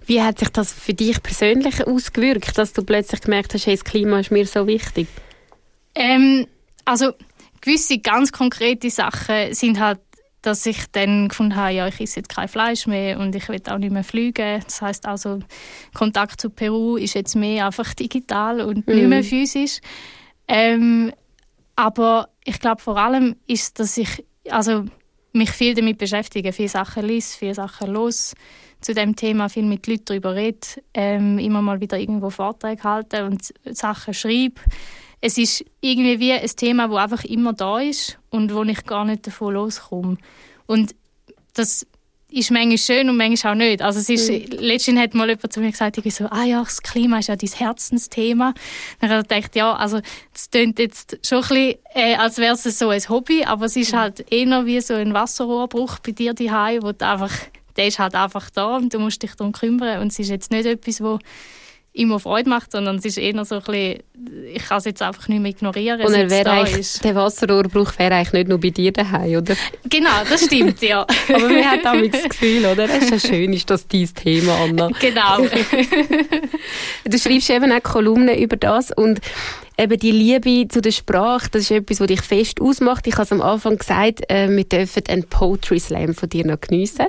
[0.05, 3.83] Wie hat sich das für dich persönlich ausgewirkt, dass du plötzlich gemerkt hast, hey, das
[3.83, 5.07] Klima ist mir so wichtig?
[5.95, 6.47] Ähm,
[6.85, 7.11] also
[7.61, 9.99] gewisse ganz konkrete Sachen sind halt,
[10.41, 13.61] dass ich dann gefunden habe, ja, ich esse jetzt kein Fleisch mehr und ich will
[13.67, 14.61] auch nicht mehr fliegen.
[14.63, 15.39] Das heißt also,
[15.93, 18.95] Kontakt zu Peru ist jetzt mehr einfach digital und mhm.
[18.95, 19.79] nicht mehr physisch.
[20.47, 21.11] Ähm,
[21.75, 24.85] aber ich glaube vor allem ist, dass ich also
[25.33, 28.33] mich viel damit beschäftige, viele Sachen lese, viele Sachen los
[28.81, 30.59] zu dem Thema viel mit Leuten darüber rede,
[30.93, 34.61] ähm, immer mal wieder irgendwo Vorträge halte und Sachen schreibe.
[35.19, 39.05] Es ist irgendwie wie ein Thema, das einfach immer da ist und wo ich gar
[39.05, 40.17] nicht davon loskomme.
[40.67, 40.93] Und
[41.53, 41.87] das
[42.29, 43.81] ist manchmal schön und manchmal auch nicht.
[43.81, 44.59] Also es ist, mhm.
[44.59, 47.35] letztens hat mal jemand zu mir gesagt, ich so, ah ja, das Klima ist ja
[47.35, 48.53] dein Herzensthema.
[48.99, 50.01] Dann habe ich gedacht, ja, also
[50.35, 53.75] es klingt jetzt schon ein bisschen, äh, als wäre es so ein Hobby, aber es
[53.75, 53.97] ist mhm.
[53.97, 57.31] halt eher wie so ein Wasserrohrbruch bei dir daheim, wo du einfach
[57.77, 60.01] der ist halt einfach da und du musst dich darum kümmern.
[60.01, 61.19] Und es ist jetzt nicht etwas, wo
[61.97, 64.03] immer Freude macht, sondern es ist eher so ein bisschen,
[64.53, 66.01] ich kann es jetzt einfach nicht mehr ignorieren.
[66.01, 69.55] Und er wäre eigentlich, der Wasserrohrbruch wäre eigentlich nicht nur bei dir daheim, oder?
[69.89, 71.01] Genau, das stimmt, ja.
[71.29, 72.85] Aber man hat auch das Gefühl, oder?
[72.85, 74.89] Es ist ja schön, ist das dein Thema, Anna.
[74.99, 75.37] Genau.
[77.05, 79.19] du schreibst eben auch Kolumnen über das und
[79.77, 83.07] eben die Liebe zu der Sprache, das ist etwas, was dich fest ausmacht.
[83.07, 86.59] Ich habe es am Anfang gesagt, äh, wir dürfen einen Poetry Slam von dir noch
[86.59, 87.07] geniessen.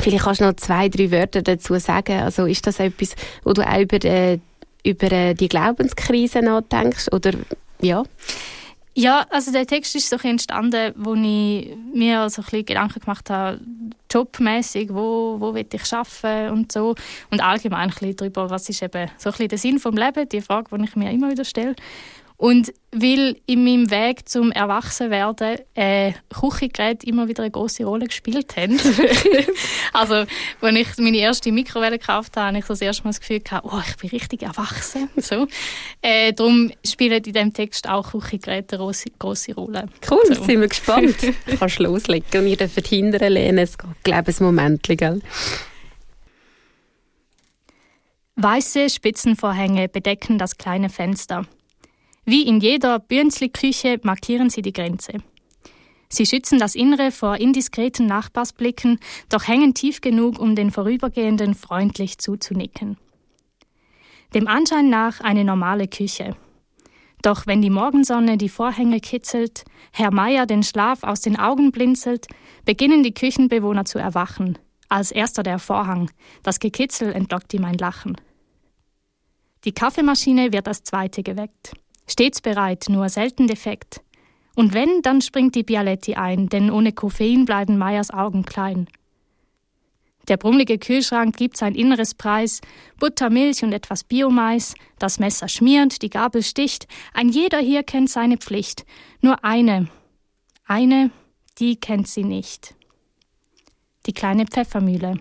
[0.00, 2.20] Vielleicht kannst du noch zwei, drei Wörter dazu sagen.
[2.20, 3.14] Also ist das etwas,
[3.44, 4.38] wo du auch über, äh,
[4.84, 7.12] über äh, die Glaubenskrise nachdenkst?
[7.12, 7.32] Oder
[7.80, 8.02] ja?
[8.96, 13.28] Ja, also der Text ist so entstanden, wo ich mir so ein bisschen Gedanken gemacht
[13.28, 13.60] habe,
[14.12, 16.94] jobmäßig, wo, wo will ich arbeiten und so.
[17.30, 20.28] Und allgemein ein bisschen darüber, was ist eben so ein bisschen der Sinn vom Leben,
[20.28, 21.74] die Frage, die ich mir immer wieder stelle.
[22.44, 28.54] Und weil in meinem Weg zum Erwachsenwerden äh, Küchengeräte immer wieder eine große Rolle gespielt
[28.58, 28.78] haben.
[29.94, 30.26] also,
[30.60, 33.66] als ich meine erste Mikrowelle gekauft habe, habe ich das erste Mal das Gefühl gehabt,
[33.66, 35.08] oh, ich bin richtig erwachsen.
[35.16, 35.46] So.
[36.02, 39.86] Äh, darum spielen in diesem Text auch Küchengeräte eine große, Rolle.
[40.10, 40.34] Cool, so.
[40.34, 41.16] sind wir gespannt.
[41.58, 43.56] Kannst du loslegen und ihr dürft hinterher lehnen.
[43.56, 44.82] Es geht, glaube ich, ein Moment.
[44.82, 45.22] Gell?
[48.36, 51.46] Weiße Spitzenvorhänge bedecken das kleine Fenster.
[52.24, 55.18] Wie in jeder Bürnsli-Küche markieren sie die Grenze.
[56.08, 62.18] Sie schützen das Innere vor indiskreten Nachbarsblicken, doch hängen tief genug, um den Vorübergehenden freundlich
[62.18, 62.96] zuzunicken.
[64.32, 66.36] Dem Anschein nach eine normale Küche.
[67.22, 72.26] Doch wenn die Morgensonne die Vorhänge kitzelt, Herr Meier den Schlaf aus den Augen blinzelt,
[72.64, 74.58] beginnen die Küchenbewohner zu erwachen.
[74.88, 76.10] Als erster der Vorhang.
[76.42, 78.16] Das Gekitzel entlockt ihm ein Lachen.
[79.64, 81.72] Die Kaffeemaschine wird als zweite geweckt.
[82.06, 84.00] Stets bereit, nur selten defekt.
[84.56, 88.88] Und wenn, dann springt die Bialetti ein, denn ohne Koffein bleiben Meyers Augen klein.
[90.28, 92.60] Der brummelige Kühlschrank gibt sein inneres Preis,
[92.98, 98.08] Butter, Milch und etwas Biomais, das Messer schmiert, die Gabel sticht, ein jeder hier kennt
[98.08, 98.86] seine Pflicht,
[99.20, 99.88] nur eine,
[100.64, 101.10] eine,
[101.58, 102.74] die kennt sie nicht.
[104.06, 105.18] Die kleine Pfeffermühle.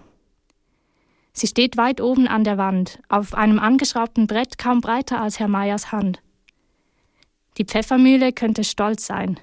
[1.34, 5.48] Sie steht weit oben an der Wand, auf einem angeschraubten Brett kaum breiter als Herr
[5.48, 6.23] Meyers Hand.
[7.58, 9.40] Die Pfeffermühle könnte stolz sein.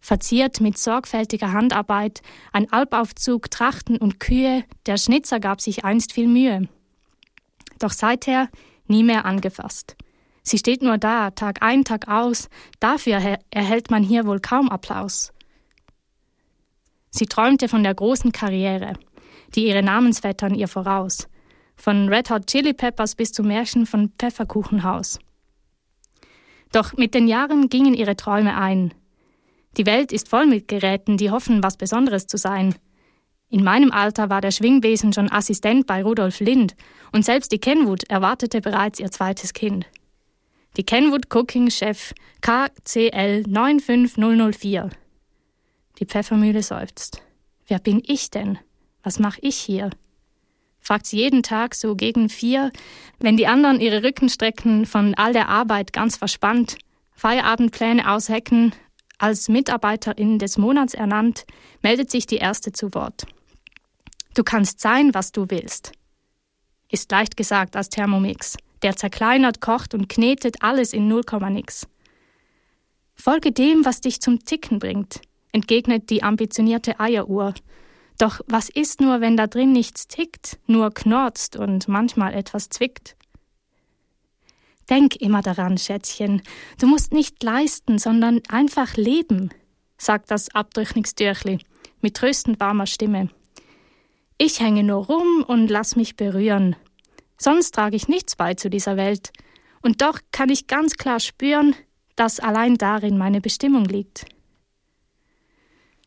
[0.00, 2.20] Verziert mit sorgfältiger Handarbeit,
[2.52, 6.68] ein Albaufzug, Trachten und Kühe, der Schnitzer gab sich einst viel Mühe.
[7.78, 8.48] Doch seither
[8.86, 9.96] nie mehr angefasst.
[10.42, 12.48] Sie steht nur da, Tag ein, Tag aus,
[12.80, 15.32] dafür erhält man hier wohl kaum Applaus.
[17.10, 18.94] Sie träumte von der großen Karriere,
[19.54, 21.28] die ihre Namensvettern ihr voraus,
[21.76, 25.18] von Red Hot Chili Peppers bis zum Märchen von Pfefferkuchenhaus.
[26.72, 28.92] Doch mit den Jahren gingen ihre Träume ein.
[29.76, 32.74] Die Welt ist voll mit Geräten, die hoffen, was Besonderes zu sein.
[33.48, 36.74] In meinem Alter war der Schwingbesen schon Assistent bei Rudolf Lind
[37.12, 39.86] und selbst die Kenwood erwartete bereits ihr zweites Kind.
[40.76, 44.90] Die Kenwood Cooking Chef KCL 95004.
[46.00, 47.22] Die Pfeffermühle seufzt.
[47.68, 48.58] Wer bin ich denn?
[49.04, 49.90] Was mache ich hier?
[50.84, 52.70] Fragt sie jeden Tag so gegen vier,
[53.18, 56.76] wenn die anderen ihre Rücken strecken, von all der Arbeit ganz verspannt,
[57.14, 58.74] Feierabendpläne aushecken,
[59.16, 61.46] als Mitarbeiterin des Monats ernannt,
[61.82, 63.26] meldet sich die erste zu Wort.
[64.34, 65.92] Du kannst sein, was du willst.
[66.90, 71.86] Ist leicht gesagt als Thermomix, der zerkleinert, kocht und knetet alles in 0, nix.
[73.14, 75.22] Folge dem, was dich zum Ticken bringt,
[75.52, 77.54] entgegnet die ambitionierte Eieruhr.
[78.18, 83.16] Doch was ist nur, wenn da drin nichts tickt, nur knorzt und manchmal etwas zwickt?
[84.90, 86.42] Denk immer daran, Schätzchen,
[86.78, 89.50] du musst nicht leisten, sondern einfach leben,
[89.96, 91.58] sagt das Abdrückningstürchli
[92.00, 93.30] mit tröstend warmer Stimme.
[94.36, 96.76] Ich hänge nur rum und lass mich berühren.
[97.38, 99.32] Sonst trage ich nichts bei zu dieser Welt.
[99.80, 101.74] Und doch kann ich ganz klar spüren,
[102.16, 104.26] dass allein darin meine Bestimmung liegt.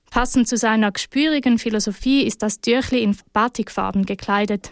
[0.10, 4.72] Passend zu seiner gespürigen Philosophie ist das Türchli in Batikfarben gekleidet.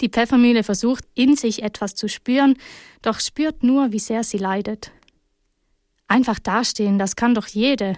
[0.00, 2.56] Die Pfeffermühle versucht, in sich etwas zu spüren,
[3.02, 4.92] doch spürt nur, wie sehr sie leidet.
[6.08, 7.96] Einfach dastehen, das kann doch jede.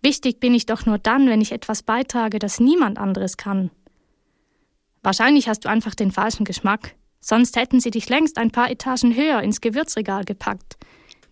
[0.00, 3.70] Wichtig bin ich doch nur dann, wenn ich etwas beitrage, das niemand anderes kann.
[5.02, 6.94] Wahrscheinlich hast du einfach den falschen Geschmack.
[7.20, 10.76] Sonst hätten sie dich längst ein paar Etagen höher ins Gewürzregal gepackt,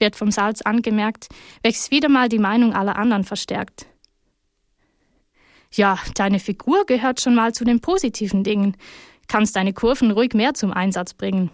[0.01, 1.29] wird vom Salz angemerkt,
[1.63, 3.87] welches wieder mal die Meinung aller anderen verstärkt.
[5.73, 8.77] Ja, deine Figur gehört schon mal zu den positiven Dingen
[9.29, 11.51] kannst deine Kurven ruhig mehr zum Einsatz bringen.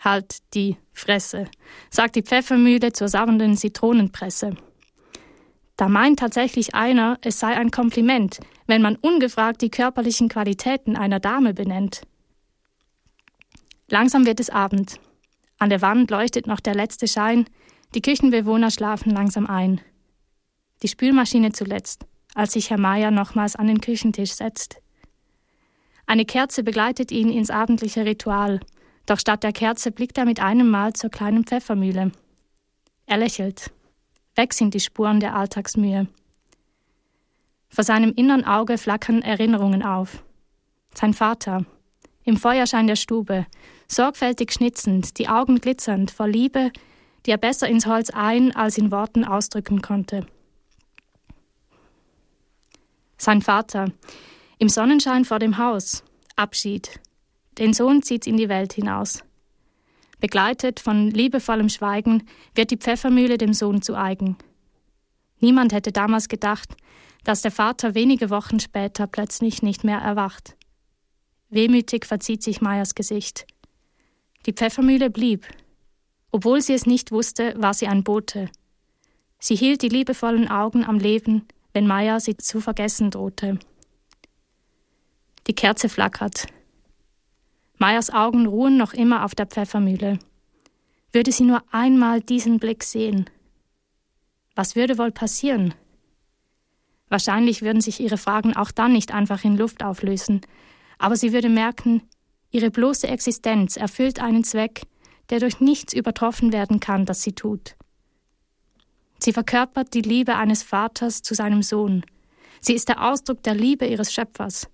[0.00, 1.48] Halt die Fresse,
[1.90, 4.56] sagt die Pfeffermühle zur sauernden Zitronenpresse.
[5.76, 11.20] Da meint tatsächlich einer, es sei ein Kompliment, wenn man ungefragt die körperlichen Qualitäten einer
[11.20, 12.02] Dame benennt.
[13.88, 15.00] Langsam wird es Abend.
[15.58, 17.46] An der Wand leuchtet noch der letzte Schein,
[17.94, 19.80] die Küchenbewohner schlafen langsam ein.
[20.82, 24.80] Die Spülmaschine zuletzt, als sich Herr Meier nochmals an den Küchentisch setzt.
[26.06, 28.60] Eine Kerze begleitet ihn ins abendliche Ritual,
[29.06, 32.12] doch statt der Kerze blickt er mit einem Mal zur kleinen Pfeffermühle.
[33.06, 33.72] Er lächelt.
[34.34, 36.08] Weg sind die Spuren der Alltagsmühe.
[37.70, 40.22] Vor seinem inneren Auge flackern Erinnerungen auf.
[40.94, 41.64] Sein Vater,
[42.24, 43.46] im Feuerschein der Stube,
[43.88, 46.70] sorgfältig schnitzend, die Augen glitzernd vor Liebe,
[47.24, 50.26] die er besser ins Holz ein als in Worten ausdrücken konnte.
[53.18, 53.92] Sein Vater,
[54.58, 56.04] im Sonnenschein vor dem Haus.
[56.36, 57.00] Abschied.
[57.58, 59.22] Den Sohn zieht in die Welt hinaus.
[60.20, 64.36] Begleitet von liebevollem Schweigen wird die Pfeffermühle dem Sohn zu eigen.
[65.40, 66.76] Niemand hätte damals gedacht,
[67.24, 70.56] dass der Vater wenige Wochen später plötzlich nicht mehr erwacht.
[71.48, 73.46] Wehmütig verzieht sich Meyers Gesicht.
[74.46, 75.46] Die Pfeffermühle blieb.
[76.30, 78.48] Obwohl sie es nicht wusste, war sie ein Bote.
[79.38, 81.46] Sie hielt die liebevollen Augen am Leben,
[81.76, 83.58] wenn Meyer sie zu vergessen drohte.
[85.46, 86.46] Die Kerze flackert.
[87.76, 90.18] Meyers Augen ruhen noch immer auf der Pfeffermühle.
[91.12, 93.28] Würde sie nur einmal diesen Blick sehen.
[94.54, 95.74] Was würde wohl passieren?
[97.10, 100.40] Wahrscheinlich würden sich ihre Fragen auch dann nicht einfach in Luft auflösen,
[100.96, 102.00] aber sie würde merken,
[102.52, 104.80] ihre bloße Existenz erfüllt einen Zweck,
[105.28, 107.76] der durch nichts übertroffen werden kann, das sie tut.
[109.18, 112.04] Sie verkörpert die Liebe eines Vaters zu seinem Sohn.
[112.60, 114.68] Sie ist der Ausdruck der Liebe ihres Schöpfers.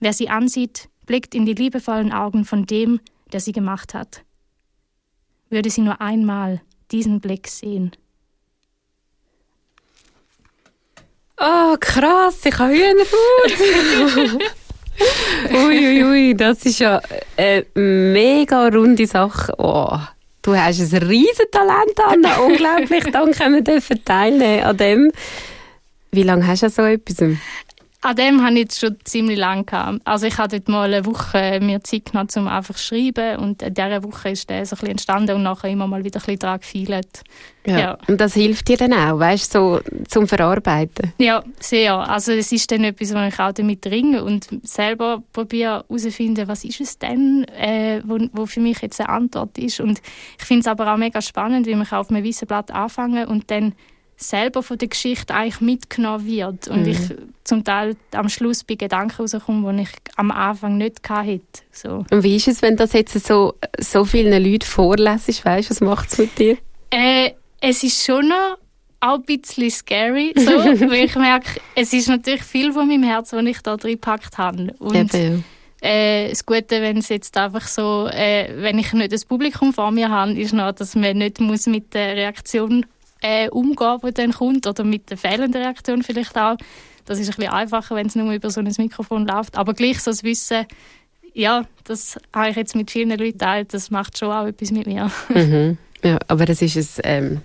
[0.00, 3.00] Wer sie ansieht, blickt in die liebevollen Augen von dem,
[3.32, 4.24] der sie gemacht hat.
[5.48, 6.60] Würde sie nur einmal
[6.90, 7.92] diesen Blick sehen.
[11.38, 14.42] Oh, krass, ich habe Hühnerhaut.
[15.50, 17.00] Uiuiui, ui, das ist ja
[17.36, 19.52] eine mega runde Sache.
[19.58, 19.98] Oh,
[20.42, 22.36] du hast ein riesen Talent, Anna.
[22.46, 25.12] Unglaublich, danke, wir dürfen teilnehmen an dem.
[26.10, 27.18] Wie lange hast du so etwas?
[28.04, 30.00] An dem habe ich jetzt schon ziemlich lange gehabt.
[30.04, 33.74] Also ich hatte mal eine Woche mir Zeit genommen, um einfach zu schreiben und in
[33.74, 36.38] dieser Woche ist der so ein bisschen entstanden und nachher immer mal wieder ein bisschen
[36.40, 37.22] daran gefeilt.
[37.64, 37.78] Ja.
[37.78, 37.98] ja.
[38.08, 41.12] Und das hilft dir dann auch, weißt so zum Verarbeiten?
[41.18, 41.94] Ja, sehr.
[41.94, 46.64] Also es ist dann etwas, wo ich auch damit ringe und selber probiere herauszufinden, was
[46.64, 49.78] ist es denn, äh, wo, wo für mich jetzt eine Antwort ist.
[49.78, 50.02] Und
[50.40, 53.48] ich finde es aber auch mega spannend, wie man auf einem weißen Blatt anfangen und
[53.52, 53.74] dann
[54.22, 56.88] selber von der Geschichte eigentlich mitgenommen wird und mhm.
[56.88, 56.98] ich
[57.44, 61.40] zum Teil am Schluss bei Gedanken rauskomme, die ich am Anfang nicht hatte.
[61.70, 62.04] So.
[62.10, 65.44] Und wie ist es, wenn das jetzt so, so vielen Leuten vorlässt?
[65.44, 66.56] Weißt was macht es mit dir?
[66.90, 68.58] Äh, es ist schon noch
[69.00, 70.50] auch ein bisschen scary, so,
[70.90, 74.38] weil ich merke, es ist natürlich viel von meinem Herzen, was ich da drin gepackt
[74.38, 74.72] habe.
[74.78, 75.10] Und.
[75.84, 79.90] Äh, das Gute, wenn es jetzt einfach so, äh, wenn ich nicht das Publikum vor
[79.90, 82.86] mir habe, ist noch, dass man nicht muss mit der Reaktion
[83.22, 86.56] äh, umgehen, die dann kommt, oder mit der fehlenden Reaktion vielleicht auch.
[87.04, 89.56] Das ist ein bisschen einfacher, wenn es nur über so ein Mikrofon läuft.
[89.56, 90.66] Aber gleich so das Wissen,
[91.34, 94.86] ja, das habe ich jetzt mit vielen Leuten teilt, das macht schon auch etwas mit
[94.86, 95.10] mir.
[95.28, 95.78] Mhm.
[96.04, 97.42] Ja, aber das ist ein, ähm,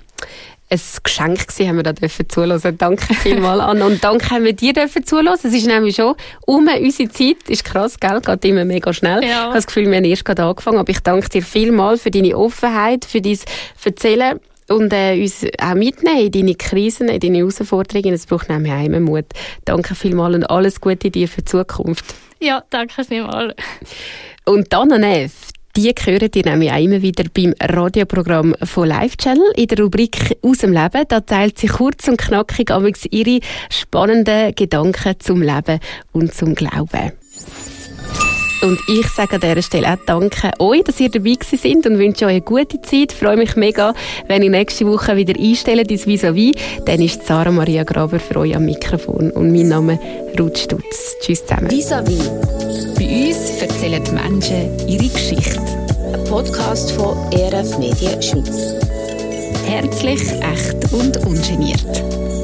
[0.69, 2.77] ein Geschenk gewesen, haben wir da dürfen zuhören.
[2.77, 3.85] Danke vielmals, Anna.
[3.85, 5.27] Und danke haben wir dir dürfen zuhören.
[5.35, 6.15] Es ist nämlich schon
[6.45, 7.47] um unsere Zeit.
[7.47, 8.19] Ist krass, gell?
[8.19, 9.23] Geht immer mega schnell.
[9.23, 9.29] Ja.
[9.29, 10.79] Ich habe das Gefühl, wir haben erst gerade angefangen.
[10.79, 13.37] Aber ich danke dir vielmals für deine Offenheit, für dein
[13.85, 14.39] Erzählen
[14.69, 18.13] und äh, uns auch mitnehmen in deine Krisen, in deine Herausforderungen.
[18.13, 19.25] Es braucht nämlich auch Mut.
[19.65, 22.05] Danke vielmals und alles Gute dir für die Zukunft.
[22.39, 23.55] Ja, danke vielmals.
[24.45, 29.51] Und dann Neff, die hören ihr nämlich auch immer wieder beim Radioprogramm von Live Channel
[29.55, 31.03] in der Rubrik «Aus dem Leben».
[31.07, 32.71] Da teilt sie kurz und knackig
[33.11, 33.39] ihre
[33.69, 35.79] spannenden Gedanken zum Leben
[36.13, 37.11] und zum Glauben.
[38.61, 42.25] Und ich sage an dieser Stelle auch Danke euch, dass ihr dabei sind und wünsche
[42.25, 43.11] euch eine gute Zeit.
[43.11, 43.93] Ich freue mich mega,
[44.27, 46.55] wenn ihr nächste Woche wieder einstellt ins Vis-a-vis.
[46.85, 49.31] Dann ist Sarah Maria Graber für euch am Mikrofon.
[49.31, 49.99] Und mein Name
[50.39, 51.15] Ruth Stutz.
[51.21, 51.69] Tschüss zusammen.
[51.69, 52.29] Vis-a-vis.
[52.97, 55.61] Bei uns erzählen die Menschen ihre Geschichte.
[56.13, 58.75] Ein Podcast von ERF Medien Schweiz.
[59.67, 62.36] Herzlich, echt und ungeniert.